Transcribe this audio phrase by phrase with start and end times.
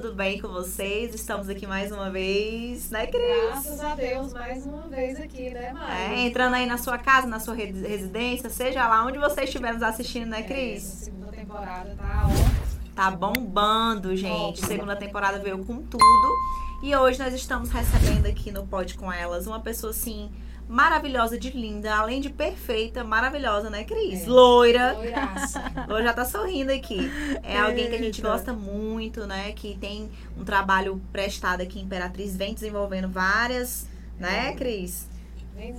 [0.00, 1.14] tudo bem com vocês?
[1.14, 3.46] Estamos aqui mais uma vez, né, Cris?
[3.46, 6.14] Graças a Deus, mais uma vez aqui, né, Mari?
[6.14, 9.82] É, entrando aí na sua casa, na sua residência, seja lá onde você estiver nos
[9.82, 10.84] assistindo, né, Cris?
[10.84, 12.94] É, segunda temporada tá, ó.
[12.94, 14.66] Tá bombando, gente.
[14.66, 16.34] Segunda temporada veio com tudo.
[16.82, 20.30] E hoje nós estamos recebendo aqui no Pode Com Elas uma pessoa assim
[20.68, 24.24] maravilhosa de linda, além de perfeita, maravilhosa, né, Cris?
[24.24, 24.26] É.
[24.26, 24.92] Loira.
[24.94, 25.62] Loiraça.
[25.88, 27.10] Loira já tá sorrindo aqui.
[27.42, 29.52] É alguém que a gente gosta muito, né?
[29.52, 33.86] Que tem um trabalho prestado aqui em Imperatriz, vem desenvolvendo várias,
[34.18, 35.08] né, Cris?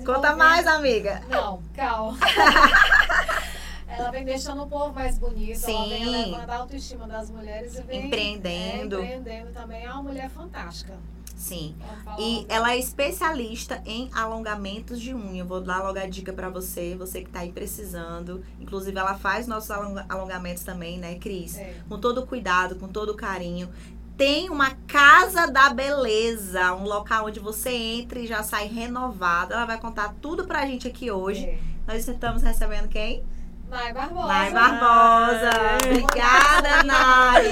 [0.06, 1.22] Conta mais, amiga.
[1.30, 2.18] Não, calma.
[3.88, 5.76] ela vem deixando o povo mais bonito, Sim.
[5.76, 9.02] ela vem levando a autoestima das mulheres e vem empreendendo.
[9.02, 9.86] É, empreendendo também.
[9.86, 10.94] É uma mulher fantástica.
[11.38, 11.76] Sim.
[12.18, 15.46] E ela é especialista em alongamentos de unha.
[15.46, 18.44] Vou dar logo a dica para você, você que tá aí precisando.
[18.60, 19.70] Inclusive, ela faz nossos
[20.10, 21.58] alongamentos também, né, Cris?
[21.58, 21.76] É.
[21.88, 23.70] Com todo cuidado, com todo carinho.
[24.18, 29.54] Tem uma casa da beleza, um local onde você entra e já sai renovado.
[29.54, 31.46] Ela vai contar tudo pra gente aqui hoje.
[31.46, 31.60] É.
[31.86, 33.24] Nós estamos recebendo quem?
[33.70, 34.28] Nai Barbosa.
[34.28, 35.50] Nai Barbosa.
[35.84, 37.44] Obrigada, Nai.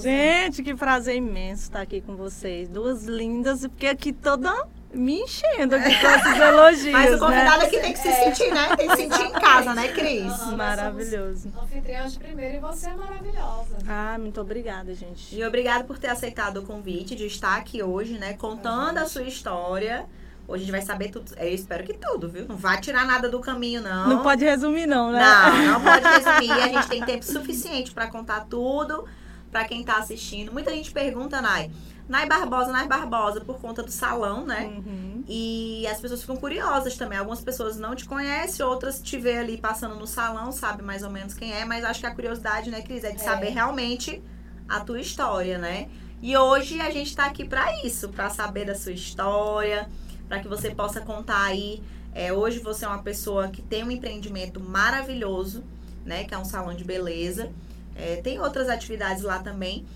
[0.00, 2.68] Gente, que prazer imenso estar aqui com vocês.
[2.68, 6.92] Duas lindas, porque aqui toda me enchendo aqui com esses elogios.
[6.92, 7.66] Mas o convidado né?
[7.66, 8.76] aqui tem que se sentir, né?
[8.76, 10.40] Tem que se sentir em casa, né, Cris?
[10.42, 11.52] Uhum, Maravilhoso.
[11.62, 13.78] Anfitriãs de primeiro e você é maravilhosa.
[13.88, 15.34] Ah, muito obrigada, gente.
[15.34, 18.34] E obrigada por ter aceitado o convite de estar aqui hoje, né?
[18.34, 20.06] Contando a sua história
[20.48, 21.34] Hoje a gente vai saber tudo.
[21.36, 22.48] Eu espero que tudo, viu?
[22.48, 24.08] Não vai tirar nada do caminho, não.
[24.08, 25.20] Não pode resumir, não, né?
[25.20, 26.50] Não, não pode resumir.
[26.50, 29.04] a gente tem tempo suficiente para contar tudo
[29.52, 30.50] para quem tá assistindo.
[30.50, 31.70] Muita gente pergunta, Nai.
[32.08, 34.64] Nai Barbosa, Nai Barbosa, por conta do salão, né?
[34.64, 35.22] Uhum.
[35.28, 37.18] E as pessoas ficam curiosas também.
[37.18, 41.10] Algumas pessoas não te conhecem, outras te vê ali passando no salão, sabe mais ou
[41.10, 43.24] menos quem é, mas acho que a curiosidade, né, Cris, é de é.
[43.24, 44.22] saber realmente
[44.66, 45.90] a tua história, né?
[46.22, 49.86] E hoje a gente tá aqui para isso, para saber da sua história,
[50.28, 51.82] para que você possa contar aí.
[52.14, 55.64] É, hoje você é uma pessoa que tem um empreendimento maravilhoso,
[56.04, 56.24] né?
[56.24, 57.50] Que é um salão de beleza.
[57.94, 59.86] É, tem outras atividades lá também.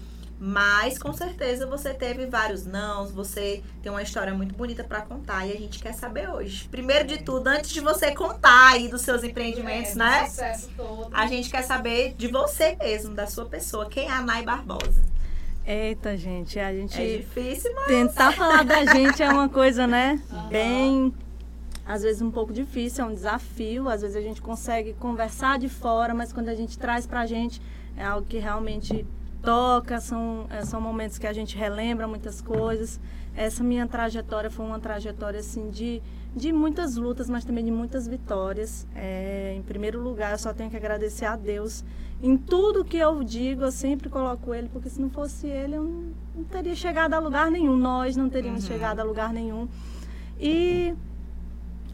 [0.45, 5.47] Mas com certeza você teve vários nãos, você tem uma história muito bonita para contar
[5.47, 6.67] e a gente quer saber hoje.
[6.69, 10.27] Primeiro de tudo, antes de você contar aí dos seus empreendimentos, é, né?
[10.27, 11.11] Sucesso todo.
[11.13, 13.89] A gente quer saber de você mesmo, da sua pessoa.
[13.89, 15.12] Quem é a Nai Barbosa?
[15.65, 17.01] Eita, gente, a gente.
[17.01, 17.87] É difícil, mas.
[17.87, 20.21] Tentar falar da gente é uma coisa, né?
[20.51, 21.13] Bem.
[21.85, 23.89] Às vezes um pouco difícil, é um desafio.
[23.89, 27.61] Às vezes a gente consegue conversar de fora, mas quando a gente traz pra gente
[27.97, 29.07] é algo que realmente
[29.43, 33.01] toca, são, é, são momentos que a gente relembra muitas coisas.
[33.35, 36.03] Essa minha trajetória foi uma trajetória assim de,
[36.35, 38.87] de muitas lutas, mas também de muitas vitórias.
[38.95, 41.85] É, em primeiro lugar, eu só tenho que agradecer a Deus
[42.23, 45.83] em tudo que eu digo, eu sempre coloco ele, porque se não fosse ele, eu
[45.83, 47.77] não, teria chegado a lugar nenhum.
[47.77, 48.69] Nós não teríamos uhum.
[48.69, 49.67] chegado a lugar nenhum.
[50.39, 50.95] E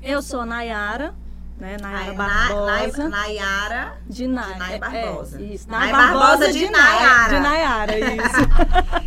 [0.03, 1.15] eu sou Nayara,
[1.59, 1.77] né?
[1.81, 3.09] Nayara Barbosa.
[3.09, 5.41] Nayara de, Nay, Nay é, Barbosa.
[5.41, 5.71] É, isso.
[5.71, 7.35] Nay, Nay Barbosa, Barbosa de, de Nayara.
[7.35, 8.49] De Nayara, isso.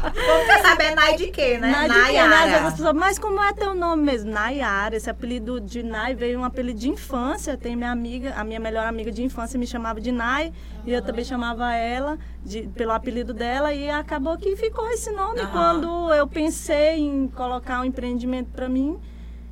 [0.01, 1.87] Como quer saber Nay de quê, né?
[1.87, 2.71] Nay?
[2.71, 4.31] Pessoas, mas como é teu nome mesmo?
[4.31, 4.95] Nayara.
[4.95, 7.57] Esse apelido de Nay veio um apelido de infância.
[7.57, 10.47] Tem minha amiga, a minha melhor amiga de infância me chamava de Nay.
[10.47, 10.81] Uhum.
[10.85, 13.73] E eu também chamava ela de, pelo apelido dela.
[13.73, 15.39] E acabou que ficou esse nome.
[15.39, 15.51] Uhum.
[15.51, 18.99] Quando eu pensei em colocar um empreendimento para mim,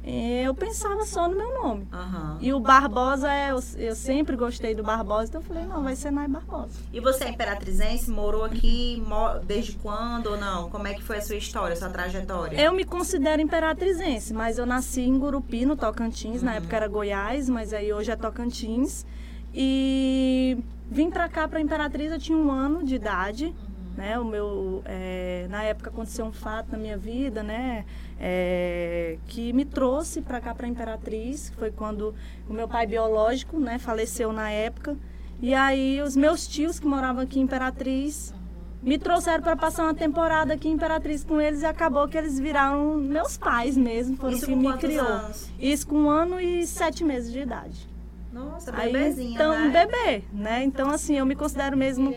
[0.10, 1.88] eu pensava só no meu nome.
[1.94, 2.38] Uhum.
[2.40, 5.96] E o Barbosa, é, eu, eu sempre gostei do Barbosa, então eu falei, não, vai
[5.96, 6.80] ser Nai Barbosa.
[6.92, 8.10] E você é imperatrizense?
[8.10, 9.04] Morou aqui
[9.46, 10.70] desde quando ou não?
[10.70, 12.60] Como é que foi a sua história, a sua trajetória?
[12.60, 16.40] Eu me considero imperatrizense, mas eu nasci em Gurupi, no Tocantins.
[16.40, 16.46] Uhum.
[16.46, 19.06] Na época era Goiás, mas aí hoje é Tocantins.
[19.54, 20.58] E
[20.90, 23.54] vim pra cá, pra Imperatriz, eu tinha um ano de idade.
[24.00, 24.18] Né?
[24.18, 27.84] O meu, é, na época aconteceu um fato na minha vida, né?
[28.18, 32.16] É, que me trouxe para cá para Imperatriz, foi quando
[32.48, 34.96] o meu pai biológico, né, faleceu na época.
[35.42, 38.34] E aí os meus tios que moravam aqui em Imperatriz
[38.82, 42.40] me trouxeram para passar uma temporada aqui em Imperatriz com eles e acabou que eles
[42.40, 45.06] viraram meus pais mesmo, foram Isso que me criou.
[45.06, 45.50] Anos?
[45.60, 47.90] Isso com um ano e sete meses de idade.
[48.32, 49.70] Nossa, bebezinha, então, né?
[49.70, 50.64] bebê, né?
[50.64, 52.16] Então, assim, eu me considero mesmo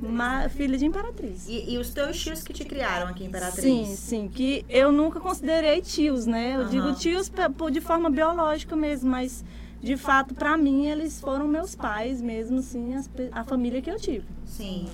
[0.00, 1.46] uma filha de imperatriz.
[1.48, 3.62] E, e, os teus tios que te criaram aqui Imperatriz?
[3.62, 6.56] Sim, sim, que eu nunca considerei tios, né?
[6.56, 6.68] Eu uhum.
[6.68, 7.30] digo tios
[7.70, 9.44] de forma biológica mesmo, mas
[9.80, 12.94] de fato, para mim, eles foram meus pais mesmo, assim,
[13.32, 14.26] a família que eu tive.
[14.44, 14.88] Sim.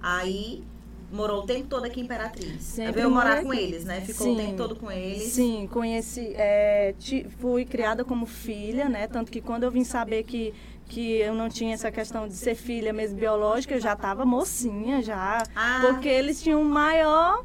[0.00, 0.64] Aí
[1.10, 2.62] morou o tempo todo aqui em Imperatriz.
[2.62, 4.00] Sempre Veio morar com eles, né?
[4.00, 5.22] Ficou sim, o tempo todo com eles.
[5.32, 6.94] Sim, conheci, é,
[7.38, 9.06] fui criada como filha, né?
[9.06, 10.52] Tanto que quando eu vim saber que,
[10.86, 15.02] que eu não tinha essa questão de ser filha mesmo biológica, eu já estava mocinha
[15.02, 15.78] já, Ah.
[15.82, 17.44] porque eles tinham maior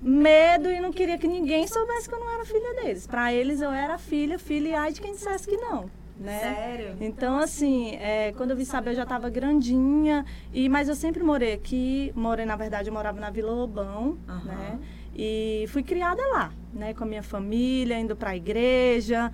[0.00, 3.06] medo e não queria que ninguém soubesse que eu não era filha deles.
[3.06, 5.88] Para eles eu era filha, filha e ai de quem dissesse que não,
[6.22, 6.38] né?
[6.40, 6.96] Sério?
[7.00, 10.24] Então, assim, é, quando eu vim saber, eu já estava grandinha.
[10.52, 12.12] E, mas eu sempre morei aqui.
[12.14, 14.78] Morei, na verdade, eu morava na Vila Lobão, né?
[15.14, 16.94] E fui criada lá, né?
[16.94, 19.30] Com a minha família, indo para a igreja,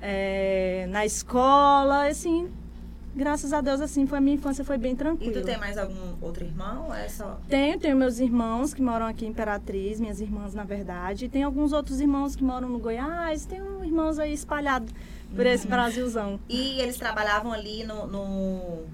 [0.00, 2.50] é, na escola, assim.
[3.16, 5.32] Graças a Deus, assim, foi a minha infância foi bem E tranquila.
[5.40, 6.86] tu tem mais algum outro irmão?
[6.88, 7.38] ou É só.
[7.48, 11.26] Tenho, tenho meus irmãos que moram aqui em Imperatriz, minhas irmãs, na verdade.
[11.26, 13.46] E tem alguns outros irmãos que moram no Goiás.
[13.46, 14.92] Tem um irmãos aí espalhados
[15.34, 15.52] por Uhum.
[15.52, 16.40] esse Brasilzão.
[16.48, 18.06] E eles trabalhavam ali no.
[18.06, 18.84] no-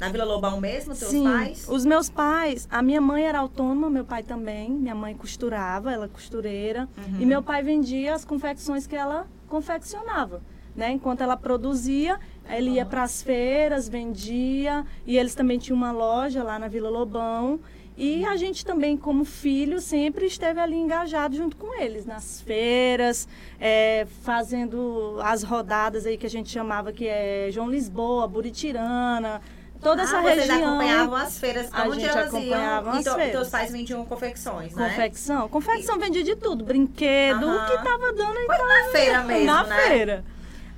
[0.00, 1.66] Na Vila Lobão mesmo, teus Sim, pais?
[1.68, 4.70] os meus pais, a minha mãe era autônoma, meu pai também.
[4.70, 6.88] Minha mãe costurava, ela é costureira.
[6.96, 7.20] Uhum.
[7.20, 10.40] E meu pai vendia as confecções que ela confeccionava.
[10.76, 10.92] Né?
[10.92, 14.86] Enquanto ela produzia, ele ia para as feiras, vendia.
[15.04, 17.58] E eles também tinham uma loja lá na Vila Lobão.
[18.00, 23.26] E a gente também, como filho, sempre esteve ali engajado junto com eles, nas feiras,
[23.60, 29.40] é, fazendo as rodadas aí que a gente chamava que é João Lisboa, Buritirana,
[29.82, 30.68] toda essa ah, vocês região.
[30.68, 32.94] acompanhavam as feiras A onde gente elas acompanhava iam.
[32.94, 33.32] as e, to- e feiras.
[33.32, 34.88] teus pais vendiam confecções, né?
[34.90, 35.48] Confecção.
[35.48, 36.64] Confecção vendia de tudo.
[36.64, 37.64] Brinquedo, Aham.
[37.64, 39.76] o que tava dando Foi na feira mesmo, na né?
[39.88, 40.24] feira.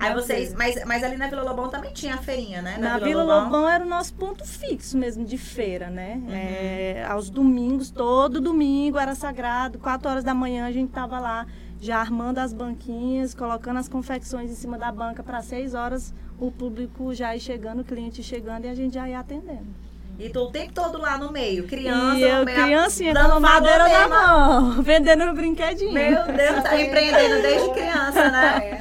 [0.01, 0.55] Aí Na vocês.
[0.55, 2.79] Mas, mas ali na Vila Lobão também tinha a feirinha, né?
[2.79, 6.15] Na Vila Lobão era o nosso ponto fixo mesmo de feira, né?
[6.15, 6.33] Uhum.
[6.33, 9.79] É, aos domingos, todo domingo era sagrado.
[9.79, 11.47] Quatro horas da manhã a gente tava lá
[11.79, 16.51] já armando as banquinhas, colocando as confecções em cima da banca para seis horas o
[16.51, 19.90] público já ir chegando, o cliente chegando e a gente já ia atendendo.
[20.21, 23.89] E tu o tempo todo lá no meio, criança, e eu, meio, criancinha, dando madeira
[23.89, 25.95] na mão, vendendo brinquedinho.
[25.95, 28.79] Meu Deus, tá empreendendo desde criança, né?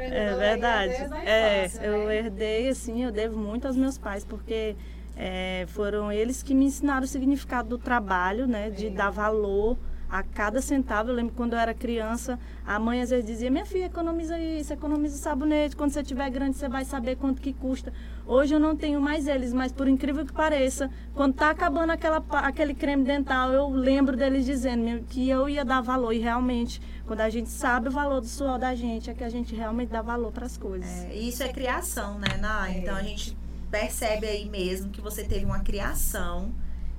[0.00, 0.94] É, É verdade.
[1.26, 2.18] É, eu né?
[2.18, 4.76] herdei, assim, eu devo muito aos meus pais, porque
[5.16, 8.70] é, foram eles que me ensinaram o significado do trabalho, né?
[8.70, 9.76] De dar valor
[10.08, 11.10] a cada centavo.
[11.10, 14.72] Eu lembro quando eu era criança, a mãe às vezes dizia, minha filha, economiza isso,
[14.72, 17.92] economiza sabonete, quando você tiver grande você vai saber quanto que custa.
[18.28, 22.22] Hoje eu não tenho mais eles, mas por incrível que pareça, quando tá acabando aquela,
[22.30, 26.12] aquele creme dental, eu lembro deles dizendo que eu ia dar valor.
[26.12, 29.30] E realmente, quando a gente sabe o valor do suor da gente, é que a
[29.30, 31.04] gente realmente dá valor para as coisas.
[31.04, 32.80] É, e isso é criação, né, Nai?
[32.80, 33.34] Então a gente
[33.70, 36.52] percebe aí mesmo que você teve uma criação,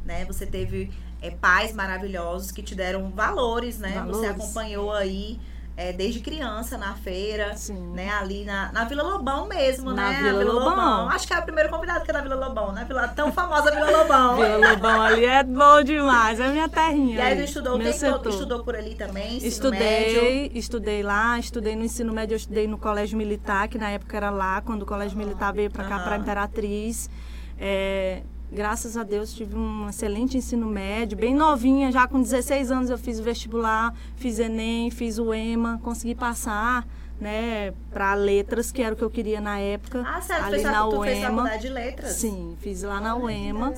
[0.03, 0.25] né?
[0.25, 0.91] Você teve
[1.21, 4.03] é, pais maravilhosos que te deram valores, né?
[4.07, 4.29] Você Valores.
[4.31, 5.39] acompanhou aí
[5.79, 7.93] é, desde criança na feira, Sim.
[7.93, 8.09] né?
[8.09, 10.23] Ali na, na Vila Lobão mesmo, Na né?
[10.23, 11.07] Vila Lobão.
[11.07, 12.83] Acho que é o primeiro convidado que é da Vila Lobão, né?
[12.85, 14.35] Vila, tão famosa Vila Lobão.
[14.35, 17.15] Vila Lobão ali é bom demais, é minha terrinha.
[17.15, 18.27] E aí tu estudou meu setor.
[18.27, 20.15] estudou por ali também, ensino médio.
[20.17, 24.17] Estudei, estudei lá, estudei no ensino médio, eu estudei no Colégio Militar, que na época
[24.17, 26.03] era lá, quando o Colégio Militar veio para cá, Aham.
[26.03, 27.09] para Imperatriz.
[27.57, 28.21] É,
[28.51, 32.97] graças a Deus tive um excelente ensino médio, bem novinha, já com 16 anos eu
[32.97, 36.85] fiz o vestibular, fiz Enem, fiz o EMA, consegui passar,
[37.19, 40.03] né, para letras, que era o que eu queria na época.
[40.07, 41.29] Ah, tu ali fez, na tu fez UEMA.
[41.29, 42.11] faculdade de letras?
[42.13, 43.73] Sim, fiz lá na UEMA.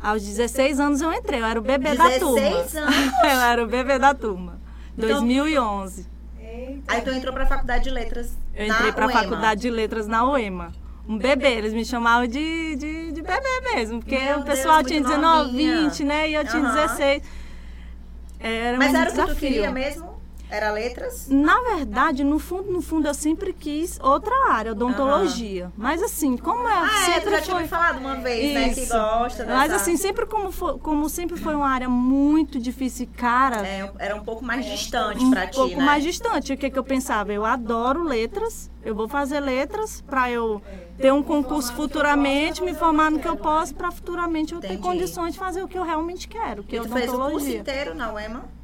[0.00, 2.40] Aos 16 anos eu entrei, eu era o bebê da turma.
[2.40, 2.94] 16 anos?
[3.24, 4.60] eu era o bebê da turma.
[4.96, 6.06] Então- 2011.
[6.40, 6.94] Eita.
[6.94, 10.24] Aí tu entrou pra faculdade de letras Eu entrei para a faculdade de letras na
[10.30, 10.72] UEMA.
[11.08, 14.88] Um bebê, eles me chamavam de, de, de bebê mesmo, porque Meu o pessoal Deus,
[14.88, 15.88] tinha muito 19, novinha.
[15.88, 16.28] 20, né?
[16.30, 16.74] E eu tinha Aham.
[16.74, 17.22] 16.
[18.40, 19.34] Era Mas um era o que desafio.
[19.34, 20.07] tu queria mesmo?
[20.50, 21.26] Era letras?
[21.28, 25.70] Na verdade, no fundo, no fundo, eu sempre quis outra área, odontologia.
[25.76, 28.72] Mas assim, como é, Ah, é, sempre já tinha foi me falado uma vez, né?
[28.74, 28.92] Que Isso.
[28.94, 29.56] gosta dessa...
[29.56, 33.90] Mas assim, sempre como, foi- como sempre foi uma área muito difícil e cara, É,
[33.98, 35.84] era um pouco mais distante um pra ti, pouco né?
[35.84, 36.52] mais distante.
[36.52, 37.30] O que, que eu pensava?
[37.32, 40.62] Eu adoro letras, eu vou fazer letras para eu
[40.96, 44.82] ter um concurso futuramente, me formar no que eu posso, para futuramente eu ter Entendi.
[44.82, 47.58] condições de fazer o que eu realmente quero, que é tu fez o curso odontologia.
[47.60, 48.56] inteiro na UEMA?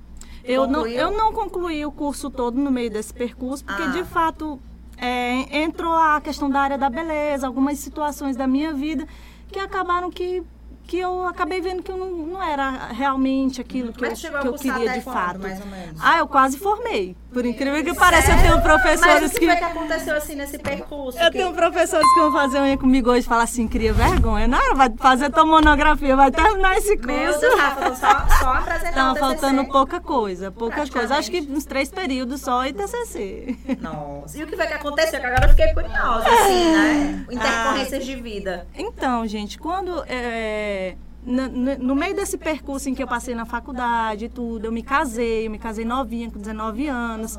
[0.44, 3.86] Eu não, eu não concluí o curso todo no meio desse percurso, porque Ah.
[3.86, 4.60] de fato
[4.98, 9.06] é, entrou a questão da área da beleza, algumas situações da minha vida
[9.50, 10.42] que acabaram que,
[10.86, 14.46] que eu acabei vendo que eu não, não era realmente aquilo que Mas eu, que
[14.48, 15.40] eu queria de fato.
[15.40, 16.00] mais ou menos?
[16.02, 17.16] Ah, eu quase formei.
[17.34, 19.46] Por incrível que pareça, eu tenho Mas professores o que que.
[19.46, 21.18] foi que aconteceu assim nesse percurso?
[21.18, 24.46] Eu Que- tenho professores que vão fazer unha comigo hoje e falam assim, cria vergonha.
[24.46, 27.08] Não, vai fazer tua monografia, vai terminar esse curso.
[27.12, 31.16] Meu Deus, faltando só, só apresentar Tava o faltando pouca coisa, pouca coisa.
[31.16, 33.56] Acho que uns três períodos só e TCC.
[33.80, 34.38] Nossa.
[34.38, 35.18] E o que foi que aconteceu?
[35.20, 37.26] Que agora eu fiquei curiosa, assim, né?
[37.30, 38.66] Intercorrências de vida.
[38.76, 44.26] Então, gente, quando é, no, no- meio desse percurso em que eu passei na faculdade
[44.26, 47.36] e tudo, eu me casei, eu me casei novinha, com 19 anos.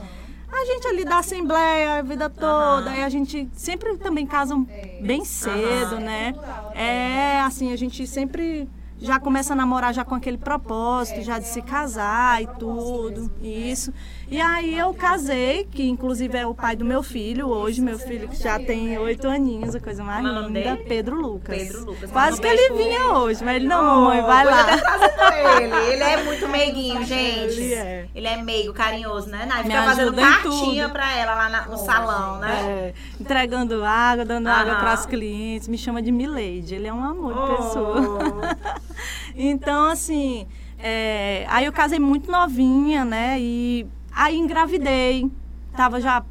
[0.52, 2.96] a gente ali da Assembleia a vida toda, uhum.
[2.96, 5.00] e a gente sempre também casa é.
[5.02, 6.02] bem cedo, uhum.
[6.02, 6.34] né?
[6.74, 8.68] É, assim, a gente sempre
[9.00, 13.94] já começa a namorar já com aquele propósito, já de se casar e tudo, isso.
[14.30, 18.28] E aí eu casei, que inclusive é o pai do meu filho hoje, meu filho
[18.28, 21.58] que já tem oito aninhos, a coisa mais linda, Pedro Lucas.
[21.58, 22.10] Pedro Lucas.
[22.10, 24.66] Quase que ele vinha hoje, mas ele não, mamãe, vai lá.
[25.62, 25.94] ele.
[25.94, 27.60] ele é muito meiguinho, gente.
[27.60, 28.08] Ele é.
[28.16, 29.64] Ele é meigo, carinhoso, né, Nai?
[29.64, 32.62] Fica fazendo cartinha pra ela lá no salão, né?
[32.66, 34.62] É, entregando água, dando Aham.
[34.62, 36.76] água pras clientes, me chama de Milady.
[36.76, 37.58] Ele é um amor de oh.
[37.58, 38.20] pessoa.
[39.36, 40.48] então, assim,
[40.80, 43.40] é, aí eu casei muito novinha, né?
[43.40, 45.30] E Aí engravidei,
[45.76, 46.24] tava já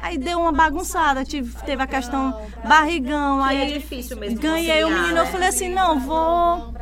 [0.00, 4.38] Aí deu uma bagunçada, tive, teve a questão barrigão, aí é difícil mesmo.
[4.38, 5.20] Ganhei o menino, né?
[5.22, 6.72] eu falei assim, não, vou.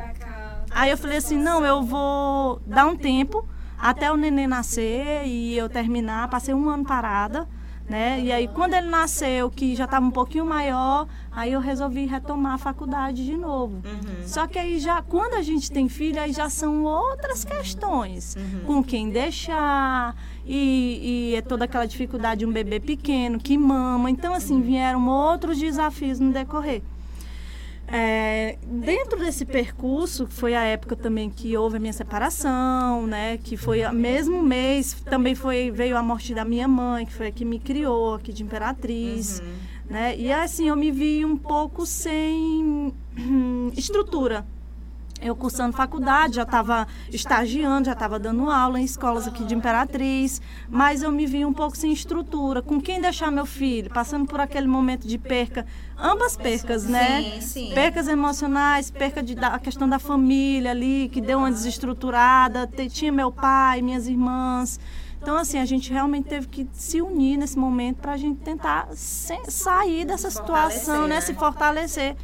[0.70, 5.56] Aí eu falei assim, não, eu vou dar um tempo até o neném nascer e
[5.56, 6.28] eu terminar.
[6.28, 7.48] Passei um ano parada
[7.88, 8.20] né?
[8.20, 12.54] E aí quando ele nasceu, que já estava um pouquinho maior, aí eu resolvi retomar
[12.54, 13.76] a faculdade de novo.
[13.84, 14.26] Uhum.
[14.26, 18.36] Só que aí já, quando a gente tem filho, aí já são outras questões.
[18.36, 18.60] Uhum.
[18.66, 20.16] Com quem deixar,
[20.46, 24.10] e, e, é toda aquela dificuldade de um bebê pequeno que mama.
[24.10, 26.82] Então, assim, vieram outros desafios no decorrer.
[27.88, 33.38] É, dentro desse percurso, foi a época também que houve a minha separação, né?
[33.38, 37.28] Que foi o mesmo mês, também foi veio a morte da minha mãe, que foi
[37.28, 39.46] a que me criou aqui de Imperatriz, uhum.
[39.90, 40.16] né?
[40.16, 44.44] E assim, eu me vi um pouco sem hum, estrutura,
[45.20, 50.40] eu cursando faculdade, já estava estagiando, já estava dando aula em escolas aqui de Imperatriz,
[50.68, 54.40] mas eu me vi um pouco sem estrutura, com quem deixar meu filho, passando por
[54.40, 55.66] aquele momento de perca,
[55.98, 57.22] ambas percas, né?
[57.22, 57.74] Sim, sim.
[57.74, 63.12] Percas emocionais, perca de, da, a questão da família ali, que deu uma desestruturada, tinha
[63.12, 64.78] meu pai, minhas irmãs.
[65.20, 68.88] Então, assim, a gente realmente teve que se unir nesse momento para a gente tentar
[68.94, 71.20] sair dessa situação, né?
[71.20, 71.38] Se né?
[71.38, 72.16] fortalecer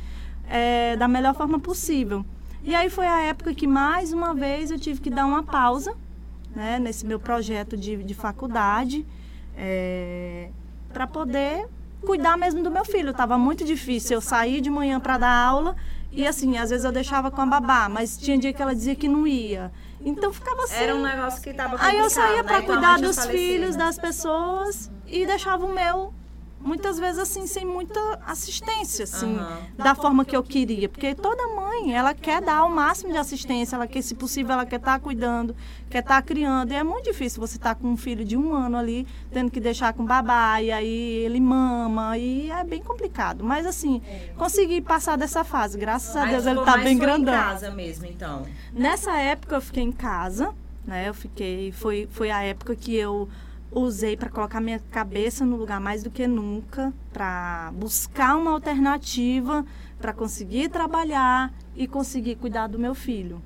[0.49, 2.25] é, da melhor forma possível.
[2.65, 5.95] E aí foi a época que, mais uma vez, eu tive que dar uma pausa
[6.55, 9.05] né, nesse meu projeto de, de faculdade
[9.57, 10.49] é,
[10.93, 11.67] para poder
[12.03, 13.11] cuidar mesmo do meu filho.
[13.11, 15.77] Estava muito difícil eu sair de manhã para dar aula
[16.13, 18.95] e, assim, às vezes eu deixava com a babá, mas tinha dia que ela dizia
[18.95, 19.73] que não ia.
[20.05, 20.75] Então ficava assim.
[20.75, 22.67] Era um negócio que estava Aí eu saía para né?
[22.67, 26.13] cuidar dos filhos, das pessoas e deixava o meu
[26.63, 29.63] muitas vezes assim sem muita assistência assim uhum.
[29.77, 30.89] da forma que eu queria.
[30.89, 34.67] Porque toda mãe ela quer dar o máximo de assistência ela quer se possível ela
[34.67, 35.55] quer estar tá cuidando
[35.91, 36.73] quer estar tá criando.
[36.73, 39.51] E é muito difícil você estar tá com um filho de um ano ali tendo
[39.51, 43.45] que deixar com babá e aí ele mama e é bem complicado.
[43.45, 44.01] Mas assim
[44.37, 45.79] consegui passar dessa fase.
[45.79, 48.47] Graças a Deus ele está bem grandão em casa mesmo então?
[48.73, 50.55] Nessa época eu fiquei em casa
[50.85, 51.09] né?
[51.09, 53.29] Eu fiquei foi foi a época que eu
[53.75, 59.65] usei para colocar minha cabeça no lugar mais do que nunca, para buscar uma alternativa,
[59.99, 63.43] para conseguir trabalhar e conseguir cuidar do meu filho.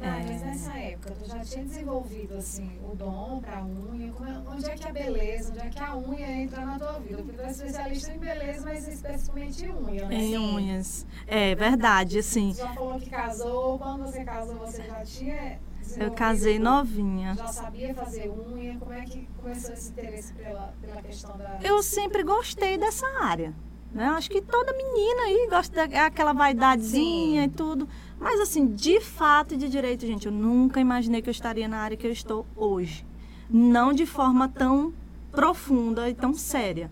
[0.00, 0.24] Ah, é...
[0.24, 4.08] Mas nessa época, tu já tinha desenvolvido assim, o dom para a unha?
[4.08, 7.22] É, onde é que a beleza, onde é que a unha entra na tua vida?
[7.22, 10.14] Porque tu é especialista em beleza, mas especificamente em unha, né?
[10.14, 11.06] Em unhas.
[11.26, 12.52] É verdade, assim.
[12.52, 15.58] Você já falou que casou, quando você casou, você já tinha
[15.96, 17.34] eu casei novinha.
[17.34, 18.76] Já sabia fazer unha?
[18.78, 21.58] Como é que começou esse interesse pela, pela questão da.
[21.62, 23.54] Eu sempre gostei dessa área.
[23.92, 24.04] Né?
[24.08, 27.48] Acho que toda menina aí gosta daquela vaidadezinha Sim.
[27.48, 27.88] e tudo.
[28.18, 31.78] Mas, assim, de fato e de direito, gente, eu nunca imaginei que eu estaria na
[31.78, 33.06] área que eu estou hoje.
[33.48, 34.92] Não de forma tão
[35.30, 36.90] profunda e tão séria.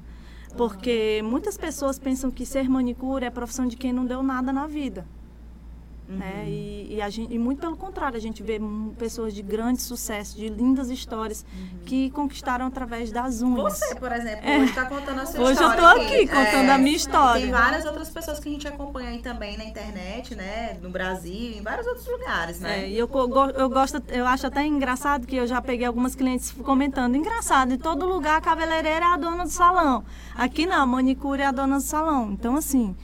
[0.56, 4.52] Porque muitas pessoas pensam que ser manicure é a profissão de quem não deu nada
[4.52, 5.06] na vida.
[6.08, 6.16] Uhum.
[6.16, 6.44] Né?
[6.46, 8.60] E, e, gente, e, muito pelo contrário, a gente vê
[8.98, 11.78] pessoas de grande sucesso, de lindas histórias, uhum.
[11.86, 13.78] que conquistaram através das unhas.
[13.78, 14.58] Você, por exemplo, é.
[14.58, 15.82] hoje está contando a sua hoje história.
[15.82, 17.42] Hoje eu estou aqui, contando é, a minha história.
[17.42, 20.78] Tem várias outras pessoas que a gente acompanha aí também na internet, né?
[20.82, 22.84] No Brasil, em vários outros lugares, né?
[22.84, 23.08] É, e eu,
[23.56, 27.78] eu gosto, eu acho até engraçado que eu já peguei algumas clientes comentando, engraçado, em
[27.78, 30.04] todo lugar a cabeleireira é a dona do salão.
[30.34, 32.32] Aqui não, a manicure é a dona do salão.
[32.32, 32.94] Então, assim,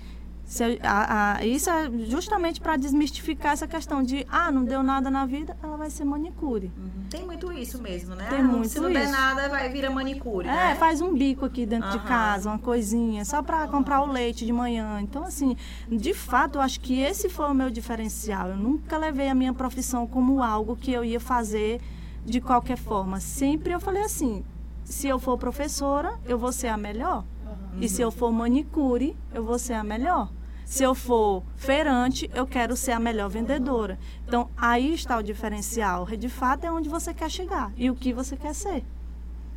[0.50, 5.08] se a, a, isso é justamente para desmistificar essa questão de, ah, não deu nada
[5.08, 6.72] na vida, ela vai ser manicure.
[6.76, 7.04] Uhum.
[7.08, 8.26] Tem muito isso mesmo, né?
[8.28, 8.98] Tem muito Se não isso.
[8.98, 10.74] der nada, vai virar manicure, É, né?
[10.74, 11.98] faz um bico aqui dentro uhum.
[11.98, 15.00] de casa, uma coisinha, só para comprar o leite de manhã.
[15.00, 15.56] Então, assim,
[15.88, 18.48] de fato, eu acho que esse foi o meu diferencial.
[18.48, 21.80] Eu nunca levei a minha profissão como algo que eu ia fazer
[22.26, 23.20] de qualquer forma.
[23.20, 24.44] Sempre eu falei assim,
[24.82, 27.22] se eu for professora, eu vou ser a melhor.
[27.46, 27.80] Uhum.
[27.82, 30.28] E se eu for manicure, eu vou ser a melhor.
[30.70, 33.98] Se eu for feirante, eu quero ser a melhor vendedora.
[34.24, 36.06] Então, aí está o diferencial.
[36.06, 38.84] De fato, é onde você quer chegar e o que você quer ser.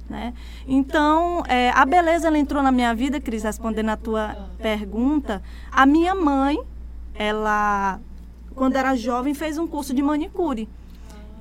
[0.10, 0.34] Né?
[0.68, 5.40] Então, é, a beleza ela entrou na minha vida, Cris, respondendo a tua pergunta.
[5.72, 6.60] A minha mãe,
[7.14, 8.00] ela,
[8.56, 10.68] quando era jovem, fez um curso de manicure.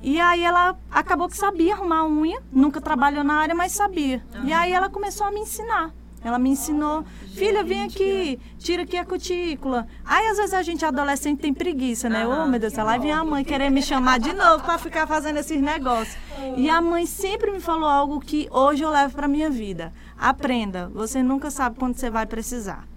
[0.03, 4.23] E aí ela acabou que sabia arrumar unha, nunca trabalhou na área, mas sabia.
[4.43, 5.91] E aí ela começou a me ensinar.
[6.23, 7.03] Ela me ensinou,
[7.33, 9.87] filha, vem aqui, tira aqui a cutícula.
[10.05, 12.25] Aí às vezes a gente adolescente tem preguiça, né?
[12.25, 15.05] Ô, oh, meu Deus, lá vem a mãe querer me chamar de novo para ficar
[15.05, 16.17] fazendo esses negócios.
[16.55, 19.91] E a mãe sempre me falou algo que hoje eu levo para minha vida.
[20.17, 22.87] Aprenda, você nunca sabe quando você vai precisar.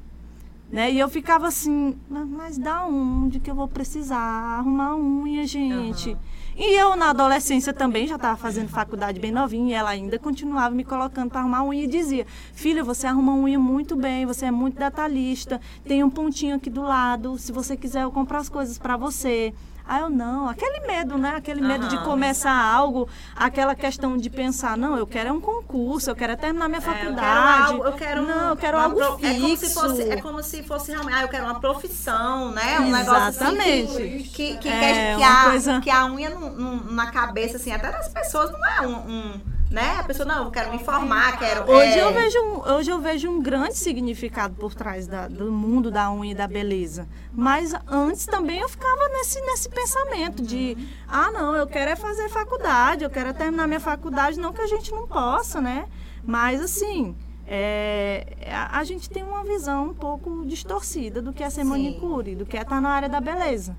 [0.71, 0.93] Né?
[0.93, 4.19] E eu ficava assim, mas dá onde que eu vou precisar?
[4.19, 6.11] Arrumar unha, gente.
[6.11, 6.17] Uhum.
[6.59, 10.75] E eu, na adolescência, também já estava fazendo faculdade bem novinha, e ela ainda continuava
[10.75, 14.51] me colocando para arrumar unha e dizia: Filha, você arruma unha muito bem, você é
[14.51, 18.79] muito detalhista, tem um pontinho aqui do lado, se você quiser eu compro as coisas
[18.79, 19.53] para você.
[19.89, 21.35] Aí eu não, aquele medo, né?
[21.37, 21.89] Aquele medo uhum.
[21.89, 26.33] de começar algo, aquela questão de pensar, não, eu quero é um concurso, eu quero
[26.33, 27.75] é terminar minha faculdade.
[27.75, 29.27] É, eu, quero algo, eu quero não, eu quero algo pro, fixo.
[29.27, 32.81] É como se fosse, é como se fosse realmente, ah, eu quero uma profissão, né?
[32.81, 33.03] Um Exatamente.
[33.05, 35.81] negócio assim, que, que, é, que, a, coisa...
[35.81, 39.56] que a unha no, no, na cabeça, assim, até das pessoas não é um, um
[39.71, 39.97] né?
[39.99, 41.71] A pessoa, não, eu quero me informar, quero.
[41.71, 42.05] Hoje, é...
[42.05, 46.11] eu, vejo um, hoje eu vejo um grande significado por trás da, do mundo da
[46.13, 47.09] unha e da beleza.
[47.33, 50.77] Mas antes também eu ficava nesse, nesse pensamento de,
[51.09, 54.63] ah, não, eu quero é fazer faculdade, eu quero é terminar minha faculdade, não que
[54.63, 55.87] a gente não possa, né?
[56.25, 57.15] Mas assim.
[57.49, 61.69] É, a, a, gente tem uma visão um pouco distorcida do que é ser Sim.
[61.69, 63.77] manicure, do que é estar na área da beleza.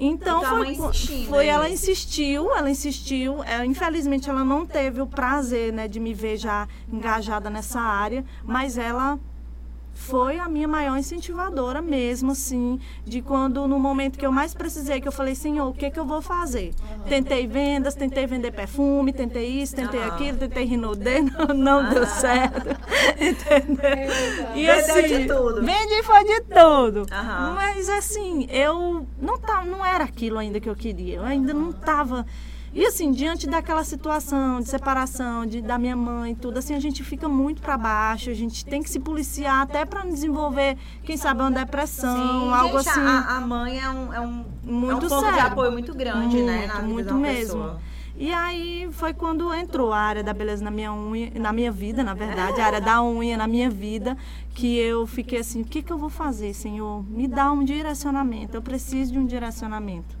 [0.00, 3.42] Então, então foi, foi é ela insistiu, ela insistiu.
[3.44, 8.24] É, infelizmente ela não teve o prazer né, de me ver já engajada nessa área,
[8.44, 9.18] mas ela
[9.98, 15.00] foi a minha maior incentivadora mesmo, assim, de quando no momento que eu mais precisei,
[15.00, 16.72] que eu falei, Senhor, o que que eu vou fazer?
[17.08, 22.68] Tentei vendas, tentei vender perfume, tentei isso, tentei aquilo, tentei rinodê, não, não deu certo,
[23.20, 24.54] entendeu?
[24.54, 25.62] E assim, de tudo.
[25.62, 27.06] Vendi foi de tudo.
[27.54, 31.70] Mas assim, eu não, tá, não era aquilo ainda que eu queria, eu ainda não
[31.70, 32.24] estava
[32.72, 37.02] e assim, diante daquela situação de separação de, da minha mãe, tudo assim, a gente
[37.02, 41.40] fica muito para baixo, a gente tem que se policiar até para desenvolver, quem sabe,
[41.40, 43.00] uma depressão, Sim, algo gente, assim.
[43.00, 45.34] A, a, mãe é um, é um, muito é um ponto sério.
[45.34, 46.66] de apoio muito grande, muito, né?
[46.66, 47.62] Na muito mesmo.
[47.62, 47.80] Pessoa.
[48.20, 52.02] E aí foi quando entrou a área da beleza na minha unha, na minha vida,
[52.02, 54.16] na verdade, a área da unha na minha vida,
[54.54, 57.04] que eu fiquei assim, o que, que eu vou fazer, Senhor?
[57.08, 60.17] Me dá um direcionamento, eu preciso de um direcionamento.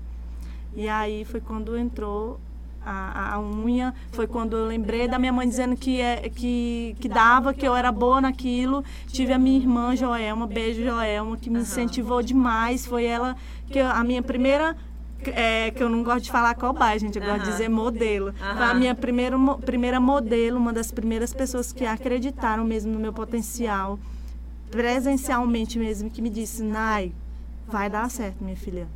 [0.78, 2.38] E aí foi quando entrou
[2.86, 7.08] a, a, unha, foi quando eu lembrei da minha mãe dizendo que, é, que, que
[7.08, 8.84] dava, que eu era boa naquilo.
[9.08, 12.86] Tive a minha irmã Joelma, beijo Joelma, que me incentivou demais.
[12.86, 13.36] Foi ela
[13.66, 14.76] que a minha primeira
[15.24, 18.32] é, que eu não gosto de falar cobaia, gente, eu gosto de dizer modelo.
[18.32, 19.36] Foi a minha primeira,
[19.66, 23.98] primeira modelo, uma das primeiras pessoas que acreditaram mesmo no meu potencial,
[24.70, 27.12] presencialmente mesmo, que me disse, Nai,
[27.66, 28.86] vai dar certo, minha filha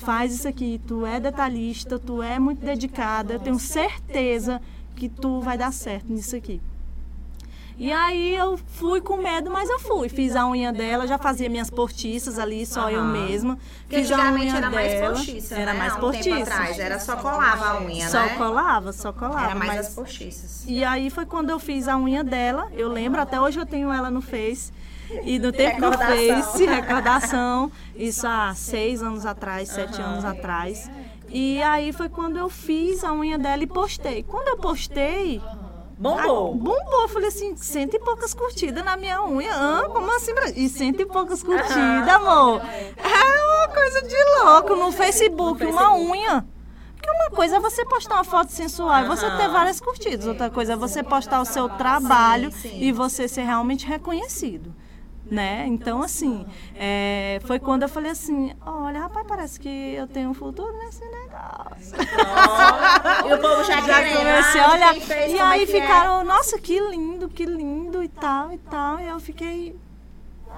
[0.00, 4.60] faz isso aqui, tu é detalhista, tu é muito dedicada, eu tenho certeza
[4.96, 6.60] que tu vai dar certo nisso aqui.
[7.76, 10.10] E aí eu fui com medo, mas eu fui.
[10.10, 12.90] Fiz a unha dela, já fazia minhas portiças ali, só uhum.
[12.90, 13.58] eu mesma.
[13.88, 14.70] Fiz a unha era dela.
[14.70, 15.78] mais postiça, Era né?
[15.78, 16.42] mais um postiça.
[16.42, 18.28] Atrás, era só colava a unha, só né?
[18.28, 19.44] Só colava, só colava.
[19.44, 19.86] Era mais mas...
[19.86, 20.64] as postiças.
[20.66, 22.70] E aí foi quando eu fiz a unha dela.
[22.74, 24.70] Eu lembro, até hoje eu tenho ela no Face.
[25.24, 30.06] E no tempo do Face, recordação, isso há seis anos atrás, sete uhum.
[30.06, 30.90] anos atrás.
[31.28, 34.22] E aí foi quando eu fiz a unha dela e postei.
[34.22, 35.40] Quando eu postei.
[35.96, 36.52] Bombou.
[36.52, 37.02] A, bombou.
[37.02, 39.52] Eu falei assim, cento e poucas curtidas na minha unha.
[39.52, 40.32] Ah, como assim?
[40.56, 42.62] E cento e poucas curtidas, amor.
[42.96, 46.44] É uma coisa de louco no Facebook, uma unha.
[46.96, 50.26] Porque uma coisa é você postar uma foto sensual e você ter várias curtidas.
[50.26, 54.74] Outra coisa é você postar o seu trabalho e você ser realmente reconhecido
[55.30, 55.64] né?
[55.68, 60.34] Então, assim, é, foi quando eu falei assim, olha, rapaz, parece que eu tenho um
[60.34, 61.96] futuro nesse negócio.
[63.24, 64.96] Oh, e o povo já, já comecei a olhar.
[65.28, 66.24] E aí é ficaram, é?
[66.24, 68.98] nossa, que lindo, que lindo e tal, e tal.
[68.98, 69.76] E eu fiquei,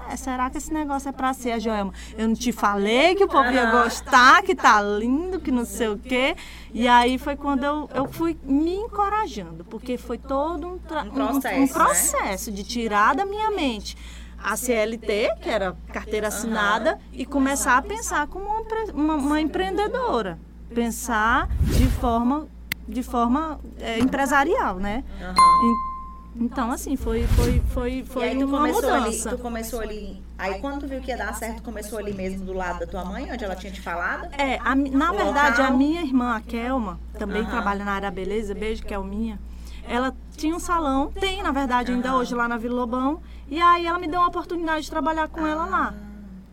[0.09, 1.93] é, será que esse negócio é pra ser, Joelma?
[2.17, 5.89] Eu não te falei que o povo ia gostar, que tá lindo, que não sei
[5.89, 6.35] o quê.
[6.73, 11.59] E aí foi quando eu, eu fui me encorajando, porque foi todo um, um processo,
[11.59, 12.55] um, um processo né?
[12.57, 13.95] de tirar da minha mente
[14.43, 18.45] a CLT, que era carteira assinada, e começar a pensar como
[18.93, 20.37] uma, uma, empreendedora.
[20.73, 22.47] Pensar de forma,
[22.87, 25.03] de forma é, empresarial, né?
[25.21, 25.93] Uhum.
[26.35, 29.29] Então, assim, foi, foi, foi, foi aí, uma mudança.
[29.29, 30.21] Ali, tu começou ali.
[30.37, 33.05] Aí quando tu viu que ia dar certo, começou ali mesmo do lado da tua
[33.05, 34.27] mãe, onde ela tinha te falado?
[34.37, 37.49] É, a, na verdade, a minha irmã, a Kelma, também uhum.
[37.49, 39.39] trabalha na área beleza, beijo, Kelminha
[39.87, 43.21] ela tinha um salão, tem na verdade ainda hoje lá na Vila Lobão,
[43.55, 45.93] e aí ela me deu uma oportunidade de trabalhar com ela lá.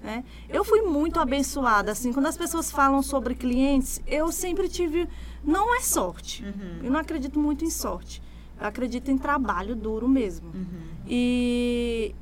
[0.03, 0.25] Né?
[0.49, 5.09] Eu fui muito abençoada, assim, quando as pessoas falam sobre clientes, eu sempre tive,
[5.45, 6.81] não é sorte, Uhum.
[6.85, 8.23] eu não acredito muito em sorte,
[8.61, 10.49] eu acredito em trabalho duro mesmo.
[10.55, 10.81] Uhum.
[11.07, 12.15] E,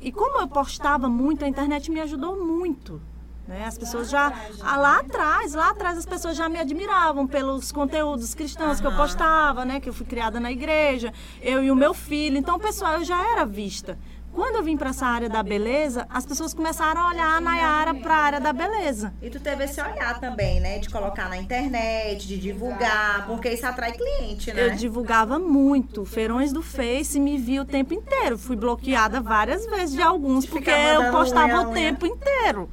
[0.00, 3.00] e como eu postava muito, a internet me ajudou muito.
[3.46, 3.66] Né?
[3.66, 4.32] As pessoas já.
[4.62, 8.96] ah, lá atrás, lá atrás, as pessoas já me admiravam pelos conteúdos cristãos que eu
[8.96, 9.80] postava, né?
[9.80, 12.38] Que eu fui criada na igreja, eu e o meu filho.
[12.38, 13.98] Então, pessoal, eu já era vista.
[14.34, 17.94] Quando eu vim para essa área da beleza, as pessoas começaram a olhar a Nayara
[17.94, 19.14] para a área da beleza.
[19.22, 20.80] E tu teve esse olhar também, né?
[20.80, 24.66] De colocar na internet, de divulgar, porque isso atrai cliente, né?
[24.66, 26.04] Eu divulgava muito.
[26.04, 28.36] Feirões do Face me via o tempo inteiro.
[28.36, 32.68] Fui bloqueada várias vezes de alguns, porque eu postava o tempo inteiro.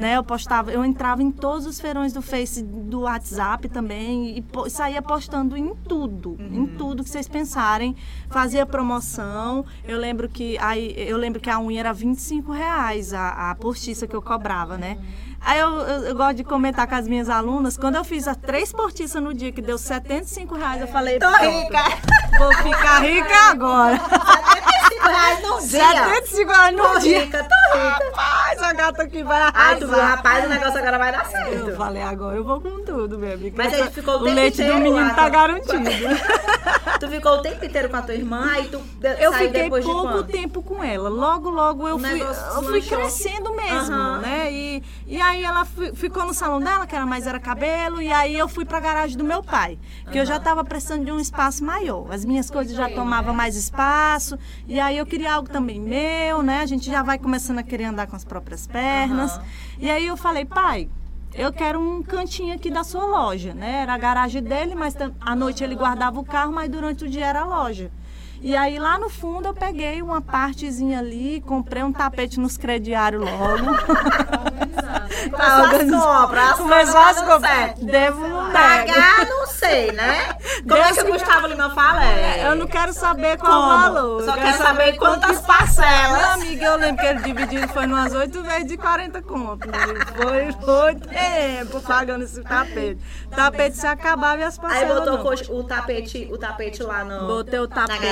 [0.00, 4.70] Né, eu postava, eu entrava em todos os feirões do Face, do WhatsApp também, e
[4.70, 7.94] saía postando em tudo, em tudo que vocês pensarem.
[8.30, 9.62] Fazia promoção.
[9.84, 14.06] Eu lembro que aí, eu lembro que a unha era 25 reais, a, a postiça
[14.06, 14.96] que eu cobrava, né?
[15.42, 18.36] Aí eu, eu- eu gosto de comentar com as minhas alunas, quando eu fiz as
[18.36, 21.82] três postiças no dia, que deu 75 reais, eu falei, Tô "Pronto, rica!
[22.38, 23.98] Vou ficar rica agora.
[24.90, 25.68] 75 reais num dia!
[25.68, 27.20] 75 reais Tô dia.
[27.20, 28.04] rica, tô rica!
[28.10, 30.16] Rapaz, a gata aqui vai Ai, tu viu, arrasar.
[30.16, 31.76] rapaz, o negócio agora vai dar Eu certo.
[31.76, 33.56] falei, agora eu vou com tudo, amigo.
[33.56, 35.28] Mas aí ficou o o tempo leite do inteiro menino lá, tá tá?
[35.28, 35.90] garantido.
[37.00, 38.78] Tu ficou o tempo inteiro com a tua irmã, aí tu
[39.18, 41.08] Eu fiquei pouco tempo com ela.
[41.08, 44.18] Logo, logo eu O fui, eu fui crescendo mesmo, Aham.
[44.18, 44.52] né?
[44.52, 48.12] E, e aí ela fi- ficou no salão dela, que era mais era cabelo, e
[48.12, 49.78] aí eu fui pra garagem do meu pai,
[50.12, 52.06] que eu já estava precisando de um espaço maior.
[52.12, 56.60] As minhas coisas já tomavam mais espaço, e aí eu queria algo também meu, né?
[56.60, 59.36] A gente já vai começando a querer andar com as próprias pernas.
[59.36, 59.44] Aham.
[59.78, 60.88] E aí eu falei, pai,
[61.34, 63.82] eu quero um cantinho aqui da sua loja, né?
[63.82, 67.26] Era a garagem dele, mas à noite ele guardava o carro, mas durante o dia
[67.26, 67.90] era a loja.
[68.42, 73.22] E aí lá no fundo eu peguei uma partezinha ali, comprei um tapete nos crediários
[73.22, 73.66] logo.
[75.30, 77.74] Compras, as Começou as compras.
[77.78, 78.50] Devo não.
[78.50, 80.34] Pagar, não sei, né?
[80.66, 82.04] Como é Deus que o Gustavo Lima fala?
[82.04, 83.92] É, Eu não quero saber qual Como?
[83.92, 84.22] valor.
[84.24, 86.18] Só quero saber quantas parcelas.
[86.18, 89.66] Meu amigo, eu lembro que ele dividido foi umas oito vezes de 40 conto.
[89.68, 89.78] né?
[90.16, 92.98] Foi, foi tempo pagando esse tapete.
[93.26, 95.58] O tapete se acabava e as Aí parcelas botou não.
[95.60, 97.26] o tapete, o tapete lá no.
[97.26, 98.06] Botei o tapete,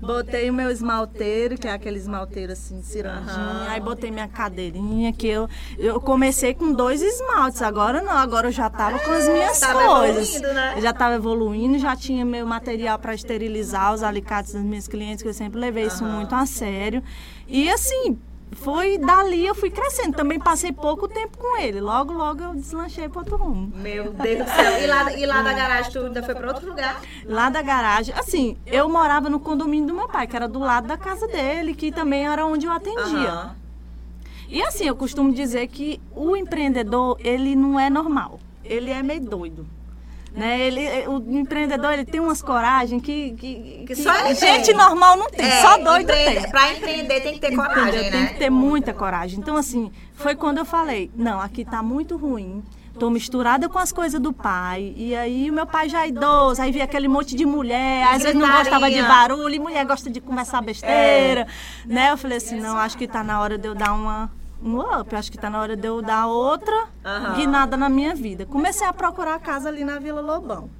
[0.00, 3.68] botei o meu esmalteiro, que é aquele esmalteiro assim, cirandinho.
[3.68, 7.62] Aí botei minha cadeirinha, que eu, eu comecei com dois esmaltes.
[7.62, 10.28] Agora não, agora eu já tava com as minhas Tava coisas.
[10.36, 10.74] evoluindo, né?
[10.76, 15.22] Eu já tava evoluindo, já tinha meu material para esterilizar os alicates das minhas clientes,
[15.22, 16.14] que eu sempre levei isso Aham.
[16.16, 17.02] muito a sério.
[17.46, 18.18] E assim,
[18.54, 20.16] foi dali eu fui crescendo.
[20.16, 21.80] Também passei pouco tempo com ele.
[21.80, 23.72] Logo, logo eu deslanchei para outro rumo.
[23.76, 24.82] Meu Deus do céu.
[24.82, 27.02] E lá, e lá da garagem tu ainda foi pra outro lugar?
[27.24, 30.86] Lá da garagem, assim, eu morava no condomínio do meu pai, que era do lado
[30.86, 33.30] da casa dele, que também era onde eu atendia.
[33.30, 33.56] Aham.
[34.48, 38.38] E assim, eu costumo dizer que o empreendedor, ele não é normal.
[38.62, 39.66] Ele é meio doido.
[40.34, 40.66] Né?
[40.66, 44.74] Ele, o empreendedor, ele tem umas coragem que, que, Que só ele gente tem.
[44.74, 46.50] normal não tem, É, só doido tem.
[46.50, 48.10] Pra empreender tem que ter coragem, Entendeu?
[48.10, 48.26] Tem né?
[48.26, 49.38] que ter muita coragem.
[49.38, 52.64] Então, assim, foi quando eu falei, não, aqui tá muito ruim.
[52.98, 54.92] Tô misturada com as coisas do pai.
[54.96, 58.22] E aí o meu pai já é idoso, aí via aquele monte de mulher, às
[58.22, 61.46] vezes não gostava de barulho, e mulher gosta de conversar besteira.
[61.86, 62.10] Né?
[62.12, 64.30] Eu falei assim, não, acho que tá na hora de eu dar uma.
[64.62, 67.34] Um up, acho que tá na hora de eu dar outra Aham.
[67.34, 68.46] guinada na minha vida.
[68.46, 70.70] Comecei a procurar casa ali na Vila Lobão.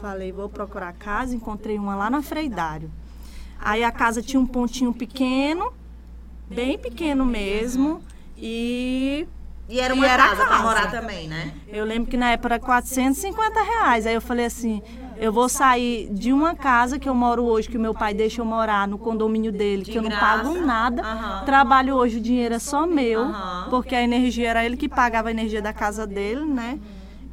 [0.00, 2.90] Falei, vou procurar casa, encontrei uma lá na Freidário.
[3.60, 5.72] Aí a casa tinha um pontinho pequeno,
[6.48, 8.00] bem pequeno mesmo,
[8.36, 9.26] e
[9.68, 10.62] E era E uma era casa, pra casa.
[10.62, 11.52] morar também, né?
[11.66, 14.06] eu lembro que na época era 450 reais.
[14.06, 14.80] Aí eu falei assim,
[15.20, 18.40] eu vou sair de uma casa que eu moro hoje, que o meu pai deixa
[18.40, 20.42] eu morar no condomínio dele, De que eu não graça.
[20.44, 21.02] pago nada.
[21.44, 23.26] Trabalho hoje, o dinheiro é só meu,
[23.70, 26.78] porque a energia era ele que pagava a energia da casa dele, né?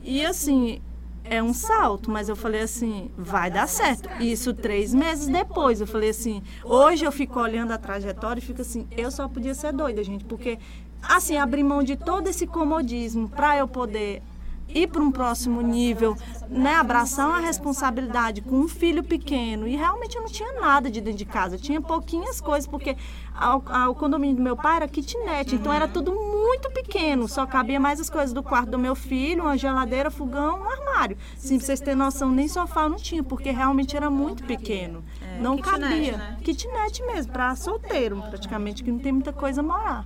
[0.04, 0.82] E assim,
[1.24, 4.10] é um salto, mas eu falei assim, vai dar certo.
[4.22, 5.82] Isso três meses depois.
[5.82, 9.54] Eu falei assim, hoje eu fico olhando a trajetória e fico assim, eu só podia
[9.54, 10.60] ser doida, gente, porque
[11.02, 14.22] assim, abrir mão de todo esse comodismo para eu poder
[14.68, 16.16] ir para um próximo nível,
[16.50, 19.68] né, abraçar uma responsabilidade com um filho pequeno.
[19.68, 22.98] E realmente eu não tinha nada de dentro de casa, eu tinha pouquinhas coisas, porque
[23.34, 27.80] ao, ao condomínio do meu pai era kitnet, então era tudo muito pequeno, só cabia
[27.80, 31.18] mais as coisas do quarto do meu filho, uma geladeira, fogão, um armário.
[31.38, 35.04] Sim, pra vocês terem noção, nem sofá eu não tinha, porque realmente era muito pequeno.
[35.22, 36.18] É, não kitnet, cabia.
[36.18, 36.38] né?
[36.44, 40.06] Kitnet mesmo, para solteiro, praticamente, que não tem muita coisa a morar.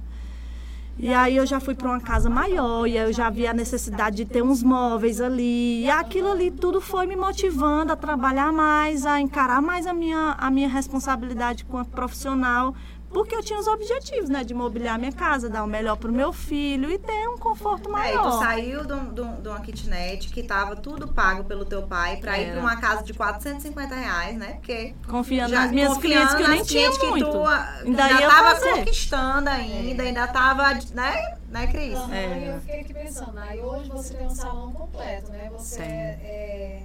[1.01, 4.17] E aí eu já fui para uma casa maior e eu já vi a necessidade
[4.17, 5.85] de ter uns móveis ali.
[5.85, 10.35] E aquilo ali tudo foi me motivando a trabalhar mais, a encarar mais a minha,
[10.37, 12.75] a minha responsabilidade quanto profissional
[13.09, 14.43] porque eu tinha os objetivos, né?
[14.43, 18.25] De mobiliar minha casa, dar o melhor pro meu filho e ter um conforto maior.
[18.25, 21.43] É, e tu saiu de, um, de, um, de uma kitnet que tava tudo pago
[21.43, 24.53] pelo teu pai pra ir pra uma casa de 450 reais, né?
[24.53, 24.95] Porque.
[25.07, 27.31] Confiando nas minhas clientes que eu nem tinha muito.
[27.31, 28.73] Tu, ainda, ainda tava fazer.
[28.75, 30.07] conquistando ainda, é.
[30.07, 31.37] ainda tava, né?
[31.49, 31.97] Né, Cris?
[31.97, 32.55] Uhum, é.
[32.55, 35.49] Eu fiquei aqui pensando, aí hoje você tem um salão completo, né?
[35.51, 36.83] Você é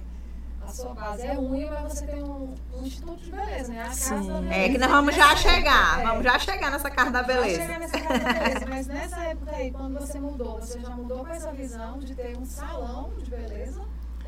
[0.67, 3.81] a sua base é unha, mas você tem um, um instituto de beleza, né?
[3.81, 4.27] A casa Sim.
[4.27, 4.55] da beleza.
[4.55, 6.03] É que nós vamos já chegar, é.
[6.03, 7.61] vamos já chegar nessa casa da beleza.
[7.61, 11.19] chegar nessa casa da beleza, mas nessa época aí, quando você mudou, você já mudou
[11.19, 13.81] com essa visão de ter um salão de beleza?